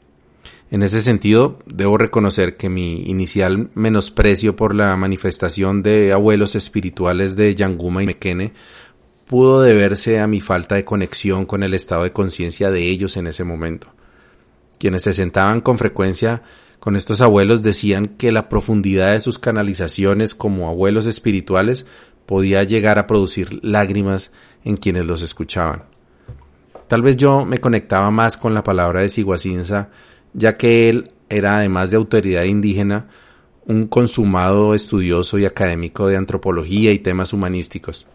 En 0.70 0.84
ese 0.84 1.00
sentido, 1.00 1.60
debo 1.66 1.98
reconocer 1.98 2.58
que 2.58 2.70
mi 2.70 3.04
inicial 3.10 3.70
menosprecio 3.74 4.56
por 4.56 4.76
la 4.76 4.96
manifestación 4.98 5.82
de 5.82 6.12
abuelos 6.12 6.56
espirituales 6.56 7.38
de 7.38 7.56
Yanguma 7.56 8.04
y 8.04 8.06
Mekene 8.06 8.54
pudo 9.28 9.62
deberse 9.62 10.20
a 10.20 10.28
mi 10.28 10.40
falta 10.40 10.76
de 10.76 10.86
conexión 10.86 11.46
con 11.46 11.62
el 11.62 11.74
estado 11.74 12.04
de 12.04 12.14
conciencia 12.14 12.72
de 12.72 12.90
ellos 12.90 13.18
en 13.18 13.28
ese 13.28 13.44
momento. 13.44 13.88
Quienes 14.80 15.04
se 15.04 15.14
sentaban 15.14 15.62
con 15.62 15.78
frecuencia 15.78 16.44
con 16.80 16.96
estos 16.96 17.22
abuelos 17.22 17.64
decían 17.64 18.08
que 18.08 18.32
la 18.32 18.48
profundidad 18.50 19.12
de 19.12 19.20
sus 19.20 19.40
canalizaciones 19.40 20.36
como 20.36 20.70
abuelos 20.70 21.06
espirituales 21.06 21.86
podía 22.26 22.64
llegar 22.64 23.00
a 23.00 23.08
producir 23.08 23.60
lágrimas 23.64 24.32
en 24.64 24.78
quienes 24.78 25.06
los 25.06 25.22
escuchaban. 25.22 25.84
Tal 26.88 27.02
vez 27.02 27.18
yo 27.18 27.46
me 27.46 27.58
conectaba 27.58 28.12
más 28.12 28.38
con 28.38 28.54
la 28.54 28.64
palabra 28.64 29.02
de 29.02 29.10
Siguacinza, 29.10 29.90
ya 30.34 30.56
que 30.56 30.88
él 30.90 31.12
era, 31.30 31.58
además 31.58 31.92
de 31.92 31.98
autoridad 31.98 32.44
indígena, 32.44 33.08
un 33.66 33.88
consumado 33.88 34.74
estudioso 34.74 35.38
y 35.38 35.46
académico 35.46 36.08
de 36.08 36.16
antropología 36.16 36.92
y 36.92 37.00
temas 37.00 37.34
humanísticos, 37.34 38.08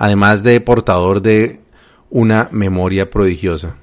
además 0.00 0.42
de 0.42 0.58
portador 0.62 1.20
de 1.20 1.60
una 2.08 2.48
memoria 2.52 3.10
prodigiosa. 3.10 3.76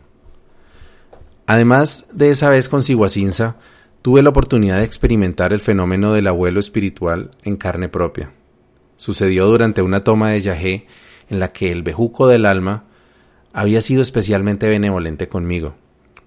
Además 1.45 2.07
de 2.11 2.31
esa 2.31 2.49
vez 2.49 2.69
con 2.69 2.81
Siguacinza, 2.81 3.57
tuve 4.01 4.23
la 4.23 4.31
oportunidad 4.31 4.79
de 4.79 4.83
experimentar 4.83 5.53
el 5.53 5.59
fenómeno 5.59 6.13
del 6.13 6.25
abuelo 6.25 6.59
espiritual 6.59 7.29
en 7.43 7.55
carne 7.55 7.87
propia. 7.87 8.31
Sucedió 8.97 9.45
durante 9.45 9.83
una 9.83 10.03
toma 10.03 10.31
de 10.31 10.41
Yahé 10.41 10.87
en 11.29 11.39
la 11.39 11.51
que 11.51 11.71
el 11.71 11.83
bejuco 11.83 12.27
del 12.27 12.47
alma 12.47 12.85
había 13.53 13.79
sido 13.81 14.01
especialmente 14.01 14.67
benevolente 14.67 15.29
conmigo. 15.29 15.75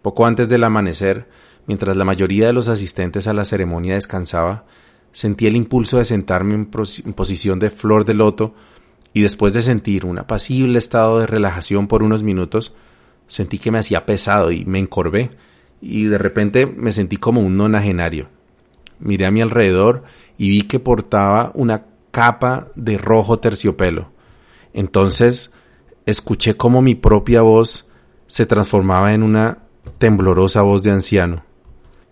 Poco 0.02 0.24
antes 0.24 0.48
del 0.48 0.62
amanecer, 0.62 1.26
mientras 1.66 1.96
la 1.96 2.04
mayoría 2.04 2.46
de 2.46 2.52
los 2.52 2.68
asistentes 2.68 3.26
a 3.26 3.32
la 3.32 3.44
ceremonia 3.44 3.94
descansaba, 3.94 4.66
sentí 5.10 5.48
el 5.48 5.56
impulso 5.56 5.98
de 5.98 6.04
sentarme 6.04 6.54
en, 6.54 6.70
en 7.04 7.12
posición 7.12 7.58
de 7.58 7.70
flor 7.70 8.04
de 8.04 8.14
loto 8.14 8.54
y 9.12 9.22
después 9.22 9.52
de 9.52 9.62
sentir 9.62 10.04
un 10.04 10.18
apacible 10.18 10.78
estado 10.78 11.20
de 11.20 11.26
relajación 11.26 11.88
por 11.88 12.02
unos 12.02 12.22
minutos, 12.22 12.74
sentí 13.26 13.58
que 13.58 13.70
me 13.70 13.78
hacía 13.78 14.06
pesado 14.06 14.52
y 14.52 14.64
me 14.64 14.78
encorvé 14.78 15.30
y 15.80 16.04
de 16.04 16.18
repente 16.18 16.66
me 16.66 16.92
sentí 16.92 17.16
como 17.16 17.40
un 17.40 17.56
nonagenario. 17.56 18.28
Miré 18.98 19.26
a 19.26 19.30
mi 19.30 19.40
alrededor 19.40 20.04
y 20.36 20.50
vi 20.50 20.62
que 20.62 20.78
portaba 20.78 21.50
una 21.54 21.86
capa 22.10 22.68
de 22.74 22.98
rojo 22.98 23.38
terciopelo. 23.38 24.10
Entonces 24.72 25.50
escuché 26.06 26.54
como 26.54 26.82
mi 26.82 26.94
propia 26.94 27.42
voz 27.42 27.86
se 28.26 28.46
transformaba 28.46 29.12
en 29.12 29.22
una 29.22 29.58
temblorosa 29.98 30.62
voz 30.62 30.82
de 30.82 30.90
anciano. 30.90 31.44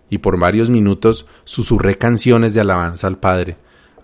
Y 0.09 0.17
por 0.17 0.39
varios 0.39 0.69
minutos 0.69 1.27
susurré 1.43 1.97
canciones 1.97 2.53
de 2.53 2.61
alabanza 2.61 3.07
al 3.07 3.19
Padre. 3.19 3.57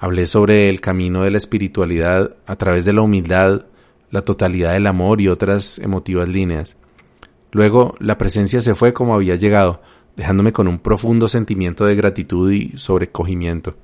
Hablé 0.05 0.27
sobre 0.27 0.69
el 0.69 0.81
camino 0.81 1.23
de 1.23 1.31
la 1.31 1.39
espiritualidad 1.39 2.35
a 2.45 2.55
través 2.57 2.85
de 2.85 2.93
la 2.93 3.01
humildad, 3.01 3.65
la 4.11 4.21
totalidad 4.21 4.73
del 4.73 4.85
amor 4.85 5.19
y 5.19 5.29
otras 5.29 5.79
emotivas 5.79 6.29
líneas. 6.29 6.77
Luego 7.51 7.95
la 7.99 8.15
presencia 8.15 8.61
se 8.61 8.75
fue 8.75 8.93
como 8.93 9.15
había 9.15 9.33
llegado, 9.33 9.81
dejándome 10.15 10.53
con 10.53 10.67
un 10.67 10.77
profundo 10.77 11.27
sentimiento 11.27 11.87
de 11.87 11.95
gratitud 11.95 12.51
y 12.51 12.77
sobrecogimiento. 12.77 13.77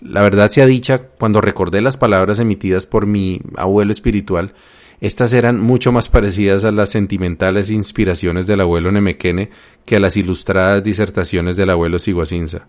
La 0.00 0.22
verdad 0.22 0.48
sea 0.48 0.64
dicha, 0.64 1.02
cuando 1.18 1.42
recordé 1.42 1.82
las 1.82 1.98
palabras 1.98 2.38
emitidas 2.38 2.86
por 2.86 3.04
mi 3.04 3.42
abuelo 3.58 3.92
espiritual, 3.92 4.54
estas 5.02 5.34
eran 5.34 5.60
mucho 5.60 5.92
más 5.92 6.08
parecidas 6.08 6.64
a 6.64 6.70
las 6.70 6.88
sentimentales 6.88 7.68
inspiraciones 7.68 8.46
del 8.46 8.62
abuelo 8.62 8.90
Nemequene 8.90 9.50
que 9.84 9.96
a 9.96 10.00
las 10.00 10.16
ilustradas 10.16 10.82
disertaciones 10.82 11.56
del 11.56 11.68
abuelo 11.68 11.98
Siguacinza. 11.98 12.68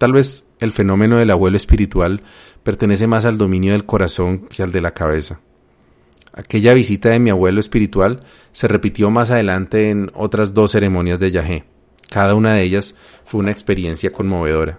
Tal 0.00 0.14
vez 0.14 0.46
el 0.60 0.72
fenómeno 0.72 1.18
del 1.18 1.30
abuelo 1.30 1.58
espiritual 1.58 2.22
pertenece 2.62 3.06
más 3.06 3.26
al 3.26 3.36
dominio 3.36 3.72
del 3.72 3.84
corazón 3.84 4.48
que 4.48 4.62
al 4.62 4.72
de 4.72 4.80
la 4.80 4.94
cabeza. 4.94 5.40
Aquella 6.32 6.72
visita 6.72 7.10
de 7.10 7.20
mi 7.20 7.28
abuelo 7.28 7.60
espiritual 7.60 8.22
se 8.50 8.66
repitió 8.66 9.10
más 9.10 9.30
adelante 9.30 9.90
en 9.90 10.10
otras 10.14 10.54
dos 10.54 10.72
ceremonias 10.72 11.20
de 11.20 11.30
Yahé. 11.30 11.64
Cada 12.08 12.34
una 12.34 12.54
de 12.54 12.62
ellas 12.62 12.94
fue 13.26 13.40
una 13.40 13.50
experiencia 13.50 14.10
conmovedora. 14.10 14.78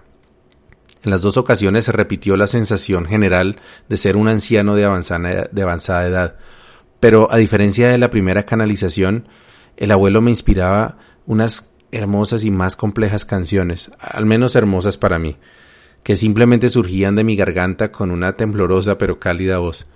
En 1.04 1.12
las 1.12 1.20
dos 1.20 1.36
ocasiones 1.36 1.84
se 1.84 1.92
repitió 1.92 2.36
la 2.36 2.48
sensación 2.48 3.04
general 3.04 3.60
de 3.88 3.98
ser 3.98 4.16
un 4.16 4.26
anciano 4.26 4.74
de 4.74 4.86
avanzada, 4.86 5.48
de 5.52 5.62
avanzada 5.62 6.04
edad, 6.04 6.36
pero 6.98 7.30
a 7.30 7.36
diferencia 7.36 7.86
de 7.86 7.98
la 7.98 8.10
primera 8.10 8.44
canalización, 8.44 9.28
el 9.76 9.92
abuelo 9.92 10.20
me 10.20 10.32
inspiraba 10.32 10.98
unas 11.26 11.71
hermosas 11.92 12.44
y 12.44 12.50
más 12.50 12.74
complejas 12.74 13.24
canciones, 13.24 13.90
al 14.00 14.26
menos 14.26 14.56
hermosas 14.56 14.96
para 14.96 15.18
mí, 15.18 15.36
que 16.02 16.16
simplemente 16.16 16.68
surgían 16.68 17.14
de 17.14 17.22
mi 17.22 17.36
garganta 17.36 17.92
con 17.92 18.10
una 18.10 18.32
temblorosa 18.32 18.98
pero 18.98 19.20
cálida 19.20 19.58
voz. 19.58 19.86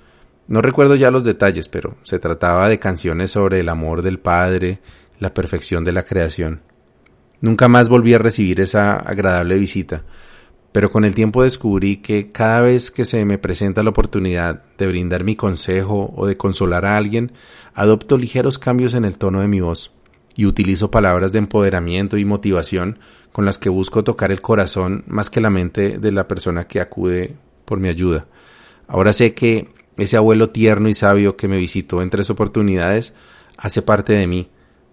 No 0.46 0.62
recuerdo 0.62 0.94
ya 0.94 1.10
los 1.10 1.24
detalles, 1.24 1.66
pero 1.66 1.96
se 2.04 2.20
trataba 2.20 2.68
de 2.68 2.78
canciones 2.78 3.32
sobre 3.32 3.60
el 3.60 3.68
amor 3.68 4.02
del 4.02 4.20
Padre, 4.20 4.80
la 5.18 5.34
perfección 5.34 5.82
de 5.82 5.92
la 5.92 6.04
creación. 6.04 6.60
Nunca 7.40 7.66
más 7.66 7.88
volví 7.88 8.14
a 8.14 8.18
recibir 8.18 8.60
esa 8.60 8.96
agradable 8.96 9.58
visita, 9.58 10.04
pero 10.70 10.90
con 10.90 11.04
el 11.04 11.14
tiempo 11.14 11.42
descubrí 11.42 11.96
que 11.96 12.30
cada 12.30 12.60
vez 12.60 12.90
que 12.90 13.04
se 13.04 13.24
me 13.24 13.38
presenta 13.38 13.82
la 13.82 13.90
oportunidad 13.90 14.62
de 14.76 14.86
brindar 14.86 15.24
mi 15.24 15.34
consejo 15.34 16.12
o 16.14 16.26
de 16.26 16.36
consolar 16.36 16.84
a 16.84 16.96
alguien, 16.96 17.32
adopto 17.74 18.18
ligeros 18.18 18.58
cambios 18.58 18.94
en 18.94 19.04
el 19.04 19.18
tono 19.18 19.40
de 19.40 19.48
mi 19.48 19.60
voz 19.60 19.95
y 20.36 20.44
utilizo 20.44 20.90
palabras 20.90 21.32
de 21.32 21.38
empoderamiento 21.38 22.18
y 22.18 22.24
motivación 22.24 22.98
con 23.32 23.44
las 23.44 23.58
que 23.58 23.70
busco 23.70 24.04
tocar 24.04 24.30
el 24.30 24.40
corazón 24.40 25.04
más 25.06 25.30
que 25.30 25.40
la 25.40 25.50
mente 25.50 25.98
de 25.98 26.12
la 26.12 26.28
persona 26.28 26.68
que 26.68 26.80
acude 26.80 27.34
por 27.64 27.80
mi 27.80 27.88
ayuda. 27.88 28.26
Ahora 28.86 29.12
sé 29.12 29.34
que 29.34 29.68
ese 29.96 30.16
abuelo 30.16 30.50
tierno 30.50 30.88
y 30.88 30.94
sabio 30.94 31.36
que 31.36 31.48
me 31.48 31.56
visitó 31.56 32.02
en 32.02 32.10
tres 32.10 32.28
oportunidades 32.30 33.14
hace 33.56 33.82
parte 33.82 34.12
de 34.12 34.26
mí 34.26 34.48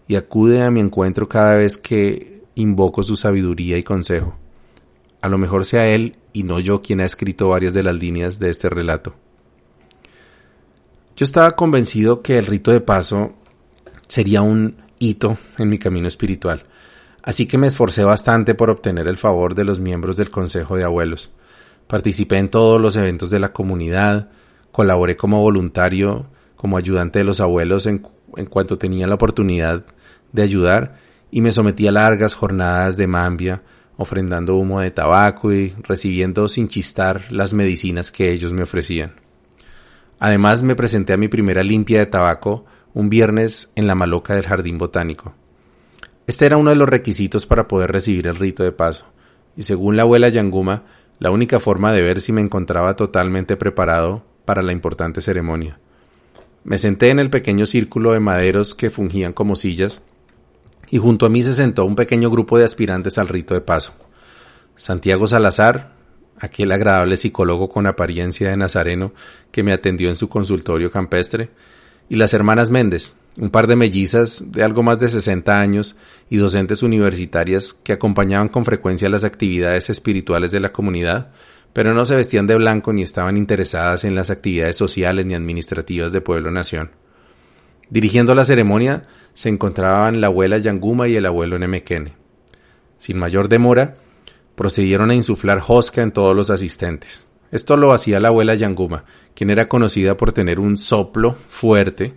y 0.08 0.16
acude 0.16 0.64
a 0.64 0.72
mi 0.72 0.80
encuentro 0.80 1.28
cada 1.28 1.58
vez 1.58 1.78
que 1.78 2.42
invoco 2.56 3.04
su 3.04 3.16
sabiduría 3.16 3.78
y 3.78 3.84
consejo. 3.84 4.36
A 5.22 5.30
lo 5.30 5.38
mejor 5.38 5.66
sea 5.66 5.88
él 5.88 6.16
y 6.32 6.44
no 6.44 6.60
yo 6.60 6.82
quien 6.82 7.02
ha 7.02 7.06
escrito 7.06 7.50
varias 7.50 7.74
de 7.74 7.84
las 7.84 7.96
líneas 7.96 8.40
de 8.40 8.50
este 8.50 8.70
relato. 8.70 9.16
Yo 11.16 11.26
estaba 11.26 11.52
convencido 11.52 12.22
que 12.22 12.38
el 12.38 12.46
rito 12.46 12.72
de 12.72 12.82
paso 12.82 13.34
sería 14.08 14.42
un 14.42 14.83
en 15.58 15.70
mi 15.70 15.78
camino 15.78 16.08
espiritual, 16.08 16.64
así 17.22 17.46
que 17.46 17.58
me 17.58 17.68
esforcé 17.68 18.04
bastante 18.04 18.56
por 18.56 18.70
obtener 18.70 19.08
el 19.08 19.18
favor 19.18 19.56
de 19.56 19.66
los 19.66 19.80
miembros 19.80 20.18
del 20.18 20.30
Consejo 20.30 20.78
de 20.78 20.84
Abuelos. 20.84 21.32
Participé 21.88 22.38
en 22.38 22.50
todos 22.50 22.80
los 22.80 22.96
eventos 22.96 23.30
de 23.30 23.40
la 23.40 23.52
comunidad, 23.52 24.30
Colaboré 24.74 25.16
como 25.16 25.40
voluntario, 25.40 26.26
como 26.56 26.78
ayudante 26.78 27.20
de 27.20 27.26
los 27.26 27.40
abuelos 27.40 27.86
en, 27.86 28.00
cuanto 28.50 28.80
tenía 28.80 29.06
la 29.06 29.14
oportunidad 29.14 29.86
de 30.32 30.42
ayudar 30.42 30.96
y 31.30 31.42
me 31.42 31.52
sometí 31.52 31.88
a 31.88 31.92
largas 31.92 32.34
jornadas 32.34 32.98
de 32.98 33.06
mambia, 33.06 33.62
ofrendando 33.98 34.56
humo 34.56 34.80
de 34.80 34.90
tabaco 34.90 35.54
y 35.54 35.76
recibiendo 35.84 36.50
sin 36.50 36.70
chistar 36.70 37.32
las 37.32 37.54
medicinas 37.54 38.12
que 38.12 38.32
ellos 38.32 38.52
me 38.52 38.64
ofrecían. 38.64 39.14
Además 40.18 40.64
me 40.64 40.76
presenté 40.76 41.14
a 41.14 41.18
mi 41.18 41.28
primera 41.28 41.64
limpia 41.64 42.00
de 42.00 42.08
tabaco 42.08 42.66
un 42.94 43.10
viernes 43.10 43.72
en 43.76 43.88
la 43.88 43.96
maloca 43.96 44.36
del 44.36 44.46
jardín 44.46 44.78
botánico. 44.78 45.34
Este 46.28 46.46
era 46.46 46.58
uno 46.58 46.70
de 46.70 46.76
los 46.76 46.88
requisitos 46.88 47.46
para 47.46 47.68
poder 47.68 47.92
recibir 47.92 48.28
el 48.28 48.36
rito 48.36 48.64
de 48.64 48.72
paso, 48.72 49.06
y 49.58 49.64
según 49.64 49.98
la 49.98 50.04
abuela 50.04 50.30
Yanguma, 50.30 50.84
la 51.20 51.32
única 51.32 51.60
forma 51.60 51.92
de 51.92 52.02
ver 52.02 52.22
si 52.22 52.32
me 52.32 52.42
encontraba 52.42 52.96
totalmente 52.96 53.58
preparado 53.58 54.24
para 54.46 54.62
la 54.62 54.72
importante 54.72 55.22
ceremonia. 55.22 55.80
Me 56.64 56.78
senté 56.78 57.10
en 57.10 57.20
el 57.20 57.30
pequeño 57.30 57.66
círculo 57.66 58.14
de 58.14 58.20
maderos 58.20 58.74
que 58.74 58.90
fungían 58.90 59.34
como 59.34 59.56
sillas, 59.56 60.02
y 60.90 60.98
junto 60.98 61.26
a 61.26 61.30
mí 61.30 61.44
se 61.44 61.54
sentó 61.54 61.86
un 61.86 61.96
pequeño 61.96 62.30
grupo 62.30 62.58
de 62.58 62.66
aspirantes 62.66 63.18
al 63.18 63.28
rito 63.28 63.54
de 63.54 63.62
paso. 63.62 63.94
Santiago 64.76 65.28
Salazar, 65.28 65.94
aquel 66.40 66.72
agradable 66.72 67.18
psicólogo 67.18 67.70
con 67.70 67.88
apariencia 67.88 68.50
de 68.50 68.58
nazareno 68.58 69.14
que 69.52 69.64
me 69.64 69.74
atendió 69.74 70.10
en 70.10 70.16
su 70.16 70.30
consultorio 70.30 70.92
campestre, 70.92 71.50
y 72.10 72.16
las 72.16 72.34
hermanas 72.34 72.70
Méndez, 72.70 73.16
un 73.38 73.50
par 73.50 73.68
de 73.68 73.76
mellizas 73.76 74.52
de 74.52 74.64
algo 74.64 74.84
más 74.84 75.00
de 75.00 75.10
60 75.10 75.60
años 75.60 75.96
y 76.30 76.38
docentes 76.38 76.84
universitarias 76.84 77.74
que 77.74 77.94
acompañaban 77.94 78.50
con 78.50 78.66
frecuencia 78.66 79.10
las 79.10 79.24
actividades 79.24 79.90
espirituales 79.90 80.52
de 80.52 80.60
la 80.60 80.72
comunidad, 80.72 81.32
pero 81.74 81.94
no 81.94 82.06
se 82.06 82.16
vestían 82.16 82.46
de 82.46 82.56
blanco 82.56 82.94
ni 82.94 83.02
estaban 83.02 83.38
interesadas 83.38 84.04
en 84.04 84.16
las 84.16 84.30
actividades 84.30 84.78
sociales 84.78 85.26
ni 85.26 85.34
administrativas 85.34 86.14
de 86.14 86.22
Pueblo 86.22 86.52
Nación. 86.52 86.92
Dirigiendo 87.90 88.36
la 88.36 88.46
ceremonia 88.46 89.08
se 89.34 89.50
encontraban 89.50 90.22
la 90.22 90.28
abuela 90.28 90.58
Yanguma 90.58 91.08
y 91.08 91.16
el 91.16 91.26
abuelo 91.26 91.58
Nemequene. 91.58 92.14
Sin 93.00 93.18
mayor 93.18 93.50
demora, 93.50 93.96
procedieron 94.56 95.10
a 95.10 95.16
insuflar 95.16 95.60
Josca 95.60 96.02
en 96.02 96.12
todos 96.12 96.36
los 96.36 96.50
asistentes. 96.50 97.26
Esto 97.54 97.78
lo 97.78 97.94
hacía 97.94 98.20
la 98.20 98.30
abuela 98.30 98.56
Yanguma, 98.56 99.04
quien 99.36 99.52
era 99.52 99.70
conocida 99.70 100.18
por 100.18 100.34
tener 100.34 100.60
un 100.60 100.76
soplo 100.76 101.36
fuerte 101.50 102.16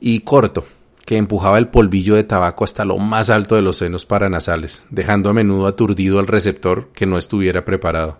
y 0.00 0.20
corto, 0.20 0.64
que 1.04 1.18
empujaba 1.18 1.58
el 1.58 1.68
polvillo 1.68 2.14
de 2.14 2.24
tabaco 2.24 2.64
hasta 2.64 2.86
lo 2.86 2.96
más 2.96 3.28
alto 3.28 3.54
de 3.54 3.60
los 3.60 3.76
senos 3.76 4.06
paranasales, 4.06 4.82
dejando 4.88 5.28
a 5.28 5.34
menudo 5.34 5.66
aturdido 5.66 6.18
al 6.18 6.26
receptor 6.26 6.88
que 6.94 7.04
no 7.04 7.18
estuviera 7.18 7.66
preparado. 7.66 8.16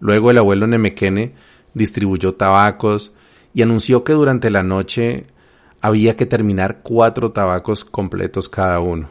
Luego 0.00 0.32
el 0.32 0.38
abuelo 0.38 0.66
Nemequene 0.66 1.34
distribuyó 1.74 2.34
tabacos 2.34 3.12
y 3.54 3.62
anunció 3.62 4.02
que 4.02 4.14
durante 4.14 4.50
la 4.50 4.64
noche 4.64 5.26
había 5.80 6.16
que 6.16 6.26
terminar 6.26 6.80
cuatro 6.82 7.30
tabacos 7.30 7.84
completos 7.84 8.48
cada 8.48 8.80
uno. 8.80 9.10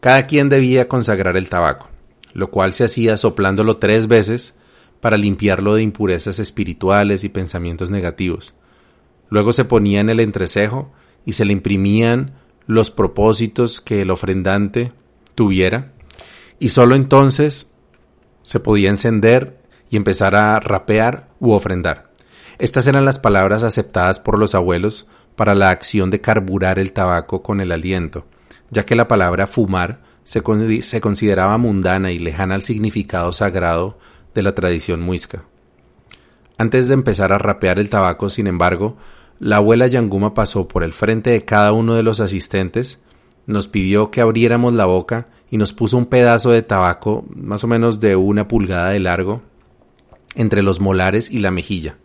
Cada 0.00 0.26
quien 0.26 0.48
debía 0.48 0.88
consagrar 0.88 1.36
el 1.36 1.48
tabaco, 1.48 1.88
lo 2.32 2.50
cual 2.50 2.72
se 2.72 2.82
hacía 2.82 3.16
soplándolo 3.16 3.76
tres 3.76 4.08
veces 4.08 4.54
para 5.00 5.16
limpiarlo 5.16 5.74
de 5.74 5.82
impurezas 5.82 6.38
espirituales 6.38 7.24
y 7.24 7.28
pensamientos 7.28 7.90
negativos. 7.90 8.54
Luego 9.28 9.52
se 9.52 9.64
ponía 9.64 10.00
en 10.00 10.10
el 10.10 10.20
entrecejo 10.20 10.92
y 11.24 11.32
se 11.32 11.44
le 11.44 11.52
imprimían 11.52 12.34
los 12.66 12.90
propósitos 12.90 13.80
que 13.80 14.02
el 14.02 14.10
ofrendante 14.10 14.92
tuviera 15.34 15.92
y 16.58 16.68
sólo 16.68 16.94
entonces 16.94 17.70
se 18.42 18.60
podía 18.60 18.90
encender 18.90 19.60
y 19.90 19.96
empezar 19.96 20.36
a 20.36 20.60
rapear 20.60 21.28
u 21.40 21.52
ofrendar. 21.52 22.10
Estas 22.58 22.86
eran 22.86 23.04
las 23.04 23.18
palabras 23.18 23.62
aceptadas 23.62 24.20
por 24.20 24.38
los 24.38 24.54
abuelos 24.54 25.06
para 25.34 25.54
la 25.54 25.70
acción 25.70 26.10
de 26.10 26.20
carburar 26.20 26.78
el 26.78 26.92
tabaco 26.92 27.42
con 27.42 27.60
el 27.60 27.72
aliento, 27.72 28.26
ya 28.70 28.84
que 28.84 28.94
la 28.94 29.08
palabra 29.08 29.46
fumar 29.46 30.02
se, 30.24 30.42
se 30.82 31.00
consideraba 31.00 31.56
mundana 31.56 32.12
y 32.12 32.18
lejana 32.18 32.54
al 32.54 32.62
significado 32.62 33.32
sagrado 33.32 33.98
de 34.34 34.42
la 34.42 34.54
tradición 34.54 35.00
muisca. 35.00 35.44
Antes 36.58 36.88
de 36.88 36.94
empezar 36.94 37.32
a 37.32 37.38
rapear 37.38 37.78
el 37.78 37.90
tabaco, 37.90 38.28
sin 38.28 38.46
embargo, 38.46 38.96
la 39.38 39.56
abuela 39.56 39.86
Yanguma 39.86 40.34
pasó 40.34 40.68
por 40.68 40.84
el 40.84 40.92
frente 40.92 41.30
de 41.30 41.44
cada 41.44 41.72
uno 41.72 41.94
de 41.94 42.02
los 42.02 42.20
asistentes, 42.20 43.00
nos 43.46 43.68
pidió 43.68 44.10
que 44.10 44.20
abriéramos 44.20 44.74
la 44.74 44.84
boca 44.84 45.28
y 45.50 45.56
nos 45.56 45.72
puso 45.72 45.96
un 45.96 46.06
pedazo 46.06 46.50
de 46.50 46.62
tabaco 46.62 47.24
más 47.34 47.64
o 47.64 47.66
menos 47.66 47.98
de 47.98 48.16
una 48.16 48.46
pulgada 48.46 48.90
de 48.90 49.00
largo 49.00 49.42
entre 50.34 50.62
los 50.62 50.80
molares 50.80 51.30
y 51.30 51.38
la 51.38 51.50
mejilla, 51.50 51.96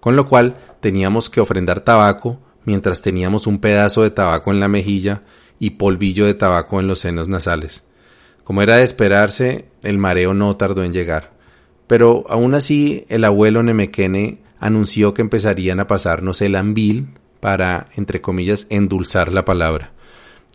con 0.00 0.16
lo 0.16 0.26
cual 0.26 0.56
teníamos 0.80 1.30
que 1.30 1.40
ofrendar 1.40 1.80
tabaco 1.80 2.40
mientras 2.64 3.02
teníamos 3.02 3.46
un 3.46 3.60
pedazo 3.60 4.02
de 4.02 4.10
tabaco 4.10 4.50
en 4.50 4.60
la 4.60 4.68
mejilla 4.68 5.22
y 5.58 5.70
polvillo 5.70 6.26
de 6.26 6.34
tabaco 6.34 6.80
en 6.80 6.88
los 6.88 6.98
senos 6.98 7.28
nasales. 7.28 7.84
Como 8.44 8.62
era 8.62 8.76
de 8.76 8.82
esperarse, 8.82 9.68
el 9.82 9.98
mareo 9.98 10.34
no 10.34 10.56
tardó 10.56 10.82
en 10.82 10.92
llegar. 10.92 11.32
Pero 11.92 12.24
aún 12.30 12.54
así 12.54 13.04
el 13.10 13.22
abuelo 13.22 13.62
Nemequene 13.62 14.38
anunció 14.58 15.12
que 15.12 15.20
empezarían 15.20 15.78
a 15.78 15.86
pasarnos 15.86 16.40
el 16.40 16.56
ambil 16.56 17.08
para, 17.38 17.88
entre 17.96 18.22
comillas, 18.22 18.66
endulzar 18.70 19.30
la 19.30 19.44
palabra. 19.44 19.92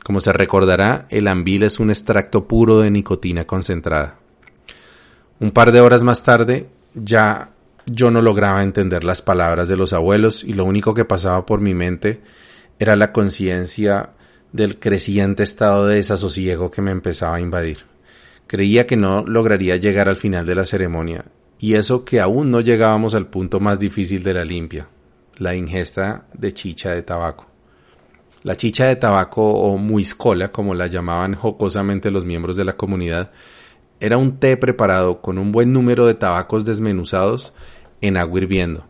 Como 0.03 0.19
se 0.19 0.33
recordará, 0.33 1.05
el 1.11 1.27
ambil 1.27 1.61
es 1.61 1.79
un 1.79 1.91
extracto 1.91 2.47
puro 2.47 2.79
de 2.79 2.89
nicotina 2.89 3.45
concentrada. 3.45 4.15
Un 5.39 5.51
par 5.51 5.71
de 5.71 5.79
horas 5.79 6.01
más 6.01 6.23
tarde, 6.23 6.69
ya 6.95 7.51
yo 7.85 8.09
no 8.09 8.23
lograba 8.23 8.63
entender 8.63 9.03
las 9.03 9.21
palabras 9.21 9.67
de 9.67 9.77
los 9.77 9.93
abuelos 9.93 10.43
y 10.43 10.53
lo 10.53 10.65
único 10.65 10.95
que 10.95 11.05
pasaba 11.05 11.45
por 11.45 11.61
mi 11.61 11.75
mente 11.75 12.19
era 12.79 12.95
la 12.95 13.11
conciencia 13.11 14.09
del 14.53 14.79
creciente 14.79 15.43
estado 15.43 15.85
de 15.85 15.97
desasosiego 15.97 16.71
que 16.71 16.81
me 16.81 16.89
empezaba 16.89 17.35
a 17.35 17.41
invadir. 17.41 17.85
Creía 18.47 18.87
que 18.87 18.95
no 18.95 19.23
lograría 19.23 19.75
llegar 19.75 20.07
al 20.07 20.15
final 20.15 20.45
de 20.45 20.55
la 20.55 20.65
ceremonia 20.65 21.25
y 21.59 21.73
eso 21.73 22.05
que 22.05 22.21
aún 22.21 22.49
no 22.49 22.61
llegábamos 22.61 23.13
al 23.13 23.27
punto 23.27 23.59
más 23.59 23.77
difícil 23.77 24.23
de 24.23 24.33
la 24.33 24.45
limpia, 24.45 24.87
la 25.37 25.53
ingesta 25.53 26.27
de 26.33 26.53
chicha 26.53 26.91
de 26.91 27.03
tabaco. 27.03 27.47
La 28.43 28.55
chicha 28.55 28.85
de 28.85 28.95
tabaco 28.95 29.43
o 29.43 29.77
muiscola, 29.77 30.51
como 30.51 30.73
la 30.73 30.87
llamaban 30.87 31.33
jocosamente 31.33 32.09
los 32.09 32.23
miembros 32.23 32.55
de 32.55 32.63
la 32.63 32.77
comunidad, 32.77 33.31
era 33.99 34.17
un 34.17 34.37
té 34.37 34.55
preparado 34.55 35.21
con 35.21 35.37
un 35.39 35.51
buen 35.51 35.73
número 35.73 36.05
de 36.05 36.13
tabacos 36.13 36.63
desmenuzados 36.63 37.53
en 37.99 38.15
agua 38.15 38.39
hirviendo. 38.39 38.85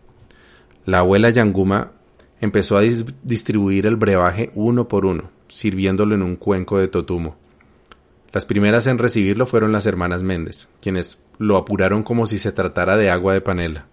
La 0.86 1.00
abuela 1.00 1.32
Yanguma 1.32 1.94
empezó 2.42 2.78
a 2.78 2.82
distribuir 3.24 3.88
el 3.88 3.96
brebaje 3.96 4.52
uno 4.54 4.88
por 4.88 5.06
uno, 5.06 5.32
sirviéndolo 5.48 6.14
en 6.14 6.22
un 6.22 6.36
cuenco 6.36 6.78
de 6.78 6.90
totumo. 6.90 7.47
Las 8.34 8.46
primeras 8.46 8.88
en 8.88 8.98
recibirlo 8.98 9.46
fueron 9.46 9.72
las 9.72 9.86
hermanas 9.86 10.24
Méndez, 10.24 10.68
quienes 10.82 11.24
lo 11.38 11.58
apuraron 11.58 12.04
como 12.04 12.26
si 12.26 12.38
se 12.38 12.52
tratara 12.52 12.98
de 12.98 13.10
agua 13.10 13.34
de 13.34 13.42
panela. 13.42 13.88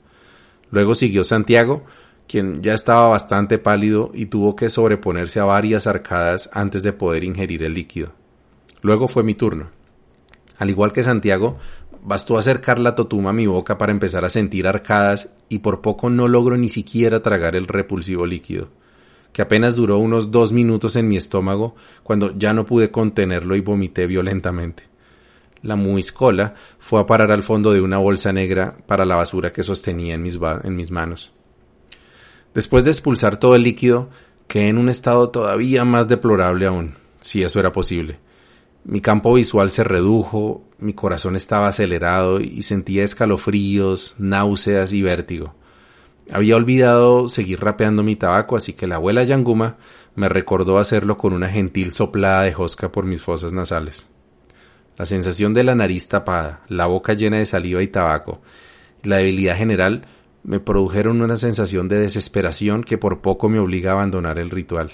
Luego 0.70 0.94
siguió 0.94 1.24
Santiago, 1.24 1.84
quien 2.26 2.62
ya 2.62 2.74
estaba 2.74 3.08
bastante 3.08 3.58
pálido 3.58 4.10
y 4.14 4.26
tuvo 4.26 4.56
que 4.56 4.70
sobreponerse 4.70 5.40
a 5.40 5.44
varias 5.44 5.86
arcadas 5.86 6.50
antes 6.52 6.82
de 6.82 6.92
poder 6.92 7.24
ingerir 7.24 7.62
el 7.62 7.74
líquido. 7.74 8.12
Luego 8.82 9.08
fue 9.08 9.22
mi 9.22 9.34
turno. 9.34 9.70
Al 10.58 10.70
igual 10.70 10.92
que 10.92 11.02
Santiago, 11.02 11.58
bastó 12.02 12.36
acercar 12.36 12.78
la 12.78 12.94
totuma 12.94 13.30
a 13.30 13.34
mi 13.34 13.46
boca 13.46 13.78
para 13.78 13.92
empezar 13.92 14.24
a 14.24 14.30
sentir 14.30 14.66
arcadas 14.66 15.30
y 15.48 15.60
por 15.60 15.80
poco 15.80 16.10
no 16.10 16.28
logro 16.28 16.56
ni 16.56 16.68
siquiera 16.68 17.22
tragar 17.22 17.56
el 17.56 17.66
repulsivo 17.66 18.26
líquido, 18.26 18.68
que 19.34 19.42
apenas 19.42 19.76
duró 19.76 19.98
unos 19.98 20.30
dos 20.30 20.50
minutos 20.50 20.96
en 20.96 21.08
mi 21.08 21.18
estómago 21.18 21.76
cuando 22.02 22.32
ya 22.38 22.54
no 22.54 22.64
pude 22.64 22.90
contenerlo 22.90 23.54
y 23.54 23.60
vomité 23.60 24.06
violentamente 24.06 24.94
la 25.64 25.76
muiscola 25.76 26.54
fue 26.78 27.00
a 27.00 27.06
parar 27.06 27.32
al 27.32 27.42
fondo 27.42 27.72
de 27.72 27.80
una 27.80 27.98
bolsa 27.98 28.32
negra 28.32 28.76
para 28.86 29.04
la 29.04 29.16
basura 29.16 29.52
que 29.52 29.64
sostenía 29.64 30.14
en 30.14 30.22
mis, 30.22 30.38
en 30.62 30.76
mis 30.76 30.90
manos. 30.90 31.32
Después 32.52 32.84
de 32.84 32.90
expulsar 32.90 33.38
todo 33.38 33.56
el 33.56 33.62
líquido, 33.62 34.10
quedé 34.46 34.68
en 34.68 34.78
un 34.78 34.90
estado 34.90 35.30
todavía 35.30 35.84
más 35.84 36.06
deplorable 36.06 36.66
aún, 36.66 36.94
si 37.18 37.42
eso 37.42 37.58
era 37.58 37.72
posible. 37.72 38.18
Mi 38.84 39.00
campo 39.00 39.32
visual 39.32 39.70
se 39.70 39.82
redujo, 39.82 40.62
mi 40.78 40.92
corazón 40.92 41.34
estaba 41.34 41.68
acelerado 41.68 42.40
y 42.40 42.62
sentía 42.62 43.02
escalofríos, 43.02 44.14
náuseas 44.18 44.92
y 44.92 45.00
vértigo. 45.00 45.54
Había 46.32 46.56
olvidado 46.56 47.28
seguir 47.28 47.60
rapeando 47.60 48.02
mi 48.02 48.16
tabaco, 48.16 48.56
así 48.56 48.72
que 48.72 48.86
la 48.86 48.96
abuela 48.96 49.24
Yanguma 49.24 49.76
me 50.14 50.28
recordó 50.28 50.78
hacerlo 50.78 51.18
con 51.18 51.32
una 51.32 51.48
gentil 51.48 51.92
soplada 51.92 52.42
de 52.42 52.52
josca 52.52 52.90
por 52.90 53.04
mis 53.04 53.22
fosas 53.22 53.52
nasales. 53.52 54.08
La 54.96 55.06
sensación 55.06 55.54
de 55.54 55.64
la 55.64 55.74
nariz 55.74 56.08
tapada, 56.08 56.62
la 56.68 56.86
boca 56.86 57.14
llena 57.14 57.38
de 57.38 57.46
saliva 57.46 57.82
y 57.82 57.88
tabaco, 57.88 58.40
la 59.02 59.16
debilidad 59.16 59.56
general 59.56 60.06
me 60.44 60.60
produjeron 60.60 61.20
una 61.20 61.36
sensación 61.36 61.88
de 61.88 61.98
desesperación 61.98 62.84
que 62.84 62.98
por 62.98 63.20
poco 63.20 63.48
me 63.48 63.58
obliga 63.58 63.90
a 63.90 63.94
abandonar 63.94 64.38
el 64.38 64.50
ritual. 64.50 64.92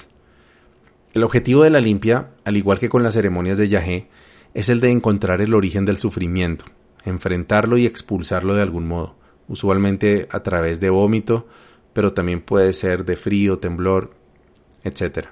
El 1.13 1.25
objetivo 1.25 1.65
de 1.65 1.71
la 1.71 1.81
limpia, 1.81 2.31
al 2.45 2.57
igual 2.57 2.79
que 2.79 2.89
con 2.89 3.03
las 3.03 3.15
ceremonias 3.15 3.59
de 3.59 3.69
Yahé, 3.69 4.09
es 4.55 4.69
el 4.69 4.81
de 4.81 4.91
encontrar 4.91 5.41
el 5.41 5.55
origen 5.55 5.85
del 5.85 5.99
sufrimiento, 5.99 6.65
enfrentarlo 7.05 7.77
y 7.79 7.87
expulsarlo 7.87 8.55
de 8.55 8.63
algún 8.63 8.87
modo, 8.87 9.17
usualmente 9.51 10.29
a 10.31 10.43
través 10.43 10.81
de 10.81 10.89
vómito, 10.89 11.47
pero 11.93 12.13
también 12.15 12.41
puede 12.41 12.73
ser 12.73 13.05
de 13.05 13.17
frío, 13.17 13.59
temblor, 13.59 14.15
etc. 14.85 15.27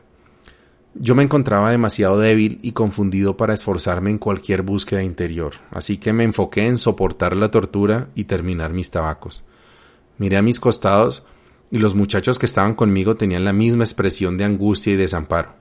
Yo 0.94 1.14
me 1.14 1.22
encontraba 1.22 1.70
demasiado 1.70 2.18
débil 2.18 2.58
y 2.60 2.72
confundido 2.72 3.36
para 3.36 3.54
esforzarme 3.54 4.10
en 4.10 4.18
cualquier 4.18 4.62
búsqueda 4.62 5.04
interior, 5.04 5.54
así 5.70 5.98
que 5.98 6.12
me 6.12 6.24
enfoqué 6.24 6.66
en 6.66 6.78
soportar 6.78 7.36
la 7.36 7.50
tortura 7.50 8.08
y 8.16 8.24
terminar 8.24 8.72
mis 8.72 8.90
tabacos. 8.90 9.44
Miré 10.18 10.36
a 10.36 10.42
mis 10.42 10.58
costados 10.58 11.22
y 11.70 11.78
los 11.78 11.94
muchachos 11.94 12.40
que 12.40 12.46
estaban 12.46 12.74
conmigo 12.74 13.16
tenían 13.16 13.44
la 13.44 13.52
misma 13.52 13.84
expresión 13.84 14.36
de 14.36 14.44
angustia 14.44 14.94
y 14.94 14.96
desamparo. 14.96 15.54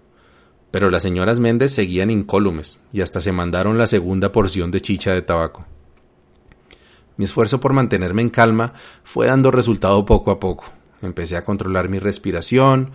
Pero 0.71 0.89
las 0.89 1.03
señoras 1.03 1.39
Méndez 1.39 1.71
seguían 1.71 2.09
incólumes 2.09 2.79
y 2.91 3.01
hasta 3.01 3.21
se 3.21 3.31
mandaron 3.31 3.77
la 3.77 3.85
segunda 3.85 4.31
porción 4.31 4.71
de 4.71 4.81
chicha 4.81 5.13
de 5.13 5.21
tabaco. 5.21 5.65
Mi 7.17 7.25
esfuerzo 7.25 7.59
por 7.59 7.73
mantenerme 7.73 8.21
en 8.21 8.29
calma 8.29 8.73
fue 9.03 9.27
dando 9.27 9.51
resultado 9.51 10.05
poco 10.05 10.31
a 10.31 10.39
poco. 10.39 10.65
Empecé 11.01 11.35
a 11.35 11.43
controlar 11.43 11.89
mi 11.89 11.99
respiración 11.99 12.91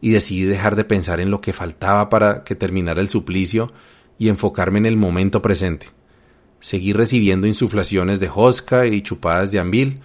y 0.00 0.10
decidí 0.10 0.44
dejar 0.44 0.76
de 0.76 0.84
pensar 0.84 1.20
en 1.20 1.30
lo 1.30 1.40
que 1.40 1.52
faltaba 1.52 2.08
para 2.08 2.44
que 2.44 2.54
terminara 2.54 3.00
el 3.00 3.08
suplicio 3.08 3.72
y 4.18 4.28
enfocarme 4.28 4.78
en 4.78 4.86
el 4.86 4.96
momento 4.96 5.42
presente. 5.42 5.86
Seguí 6.60 6.92
recibiendo 6.92 7.46
insuflaciones 7.46 8.20
de 8.20 8.28
josca 8.28 8.86
y 8.86 9.02
chupadas 9.02 9.52
de 9.52 9.60
ambil, 9.60 10.00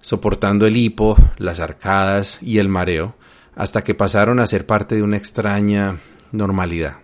soportando 0.00 0.66
el 0.66 0.76
hipo, 0.76 1.16
las 1.38 1.60
arcadas 1.60 2.38
y 2.40 2.58
el 2.58 2.68
mareo, 2.68 3.16
hasta 3.56 3.82
que 3.82 3.94
pasaron 3.94 4.38
a 4.38 4.46
ser 4.46 4.66
parte 4.66 4.94
de 4.94 5.02
una 5.02 5.16
extraña 5.16 5.98
normalidad. 6.30 6.98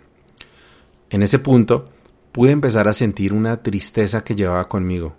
En 1.11 1.23
ese 1.23 1.39
punto 1.41 1.85
pude 2.31 2.53
empezar 2.53 2.87
a 2.89 2.93
sentir 2.93 3.33
una 3.33 3.63
tristeza 3.63 4.23
que 4.23 4.37
llevaba 4.37 4.69
conmigo. 4.69 5.17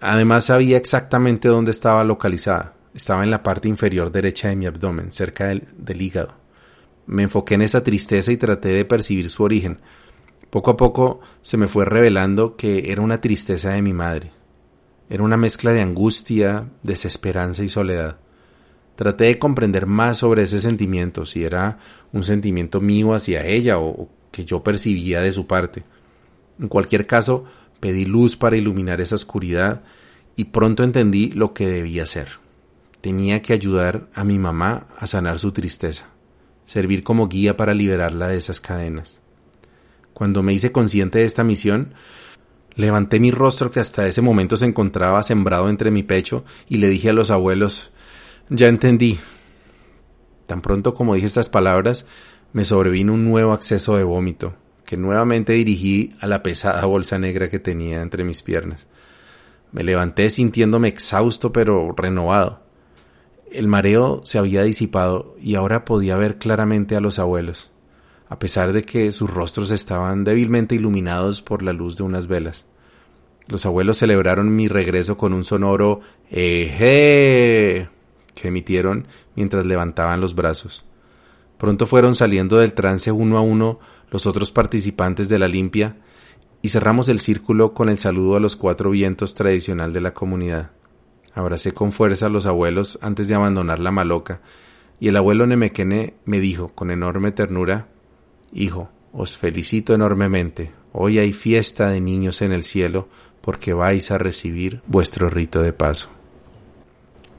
Además 0.00 0.44
sabía 0.44 0.76
exactamente 0.76 1.48
dónde 1.48 1.70
estaba 1.70 2.04
localizada. 2.04 2.74
Estaba 2.94 3.24
en 3.24 3.30
la 3.30 3.42
parte 3.42 3.68
inferior 3.68 4.10
derecha 4.10 4.48
de 4.48 4.56
mi 4.56 4.66
abdomen, 4.66 5.12
cerca 5.12 5.46
del, 5.46 6.02
hígado. 6.02 6.34
Me 7.06 7.24
enfoqué 7.24 7.54
en 7.54 7.62
esa 7.62 7.82
tristeza 7.82 8.32
y 8.32 8.36
traté 8.36 8.68
de 8.68 8.84
percibir 8.84 9.30
su 9.30 9.42
origen. 9.42 9.80
Poco 10.50 10.70
a 10.70 10.76
poco 10.76 11.20
se 11.40 11.56
me 11.56 11.68
fue 11.68 11.84
revelando 11.84 12.56
que 12.56 12.90
era 12.90 13.02
una 13.02 13.20
tristeza 13.20 13.70
de 13.70 13.82
mi 13.82 13.92
madre. 13.92 14.32
Era 15.10 15.22
una 15.22 15.36
mezcla 15.36 15.72
de 15.72 15.82
angustia, 15.82 16.68
desesperanza 16.82 17.62
y 17.62 17.68
soledad. 17.68 18.18
Traté 18.94 19.24
de 19.24 19.38
comprender 19.38 19.86
más 19.86 20.18
sobre 20.18 20.42
ese 20.42 20.60
sentimiento, 20.60 21.24
si 21.24 21.44
era 21.44 21.78
un 22.12 22.24
sentimiento 22.24 22.80
mío 22.80 23.14
hacia 23.14 23.46
ella 23.46 23.78
o 23.78 24.08
que 24.30 24.44
yo 24.44 24.62
percibía 24.62 25.20
de 25.20 25.32
su 25.32 25.46
parte. 25.46 25.84
En 26.58 26.68
cualquier 26.68 27.06
caso, 27.06 27.44
pedí 27.80 28.04
luz 28.04 28.36
para 28.36 28.56
iluminar 28.56 29.00
esa 29.00 29.14
oscuridad 29.14 29.82
y 30.36 30.44
pronto 30.44 30.84
entendí 30.84 31.30
lo 31.30 31.52
que 31.52 31.68
debía 31.68 32.04
hacer. 32.04 32.38
Tenía 33.00 33.42
que 33.42 33.52
ayudar 33.52 34.08
a 34.14 34.24
mi 34.24 34.38
mamá 34.38 34.86
a 34.96 35.06
sanar 35.06 35.38
su 35.38 35.52
tristeza, 35.52 36.08
servir 36.64 37.02
como 37.02 37.28
guía 37.28 37.56
para 37.56 37.74
liberarla 37.74 38.28
de 38.28 38.36
esas 38.36 38.60
cadenas. 38.60 39.20
Cuando 40.14 40.42
me 40.42 40.52
hice 40.52 40.72
consciente 40.72 41.18
de 41.18 41.24
esta 41.24 41.44
misión, 41.44 41.94
levanté 42.74 43.20
mi 43.20 43.30
rostro 43.30 43.70
que 43.70 43.80
hasta 43.80 44.06
ese 44.06 44.20
momento 44.20 44.56
se 44.56 44.66
encontraba 44.66 45.22
sembrado 45.22 45.68
entre 45.68 45.90
mi 45.90 46.02
pecho 46.02 46.44
y 46.68 46.78
le 46.78 46.88
dije 46.88 47.10
a 47.10 47.12
los 47.12 47.30
abuelos, 47.30 47.92
ya 48.48 48.68
entendí. 48.68 49.18
Tan 50.46 50.60
pronto 50.60 50.94
como 50.94 51.14
dije 51.14 51.26
estas 51.26 51.48
palabras, 51.48 52.06
me 52.52 52.64
sobrevino 52.64 53.12
un 53.14 53.24
nuevo 53.24 53.52
acceso 53.52 53.96
de 53.96 54.04
vómito, 54.04 54.54
que 54.88 54.96
nuevamente 54.96 55.52
dirigí 55.52 56.14
a 56.18 56.26
la 56.26 56.42
pesada 56.42 56.82
bolsa 56.86 57.18
negra 57.18 57.50
que 57.50 57.58
tenía 57.58 58.00
entre 58.00 58.24
mis 58.24 58.42
piernas. 58.42 58.86
Me 59.70 59.82
levanté 59.82 60.30
sintiéndome 60.30 60.88
exhausto 60.88 61.52
pero 61.52 61.92
renovado. 61.94 62.62
El 63.52 63.68
mareo 63.68 64.22
se 64.24 64.38
había 64.38 64.62
disipado 64.62 65.36
y 65.38 65.56
ahora 65.56 65.84
podía 65.84 66.16
ver 66.16 66.38
claramente 66.38 66.96
a 66.96 67.00
los 67.00 67.18
abuelos, 67.18 67.70
a 68.30 68.38
pesar 68.38 68.72
de 68.72 68.82
que 68.82 69.12
sus 69.12 69.28
rostros 69.28 69.72
estaban 69.72 70.24
débilmente 70.24 70.74
iluminados 70.74 71.42
por 71.42 71.62
la 71.62 71.74
luz 71.74 71.98
de 71.98 72.04
unas 72.04 72.26
velas. 72.26 72.64
Los 73.46 73.66
abuelos 73.66 73.98
celebraron 73.98 74.56
mi 74.56 74.68
regreso 74.68 75.18
con 75.18 75.34
un 75.34 75.44
sonoro 75.44 76.00
¡Eje! 76.30 77.90
que 78.34 78.48
emitieron 78.48 79.06
mientras 79.36 79.66
levantaban 79.66 80.22
los 80.22 80.34
brazos. 80.34 80.86
Pronto 81.58 81.86
fueron 81.86 82.14
saliendo 82.14 82.58
del 82.58 82.74
trance 82.74 83.12
uno 83.12 83.36
a 83.36 83.40
uno 83.40 83.80
los 84.10 84.26
otros 84.26 84.52
participantes 84.52 85.28
de 85.28 85.38
la 85.38 85.48
limpia 85.48 85.96
y 86.62 86.70
cerramos 86.70 87.08
el 87.08 87.20
círculo 87.20 87.74
con 87.74 87.88
el 87.88 87.98
saludo 87.98 88.36
a 88.36 88.40
los 88.40 88.56
cuatro 88.56 88.90
vientos 88.90 89.34
tradicional 89.34 89.92
de 89.92 90.00
la 90.00 90.14
comunidad. 90.14 90.70
Abracé 91.34 91.72
con 91.72 91.92
fuerza 91.92 92.26
a 92.26 92.30
los 92.30 92.46
abuelos 92.46 92.98
antes 93.02 93.28
de 93.28 93.34
abandonar 93.34 93.78
la 93.78 93.90
maloca, 93.90 94.40
y 95.00 95.08
el 95.08 95.16
abuelo 95.16 95.46
Nemequene 95.46 96.14
me 96.24 96.40
dijo 96.40 96.68
con 96.68 96.90
enorme 96.90 97.30
ternura 97.30 97.88
Hijo, 98.52 98.90
os 99.12 99.38
felicito 99.38 99.94
enormemente. 99.94 100.72
Hoy 100.92 101.18
hay 101.18 101.32
fiesta 101.32 101.90
de 101.90 102.00
niños 102.00 102.42
en 102.42 102.52
el 102.52 102.64
cielo 102.64 103.08
porque 103.40 103.72
vais 103.72 104.10
a 104.10 104.18
recibir 104.18 104.80
vuestro 104.86 105.30
rito 105.30 105.62
de 105.62 105.72
paso. 105.72 106.08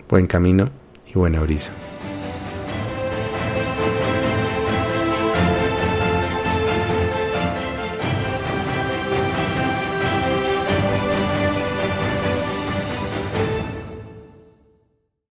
Buen 0.07 0.27
camino 0.27 0.69
y 1.07 1.13
buena 1.13 1.41
brisa. 1.41 1.71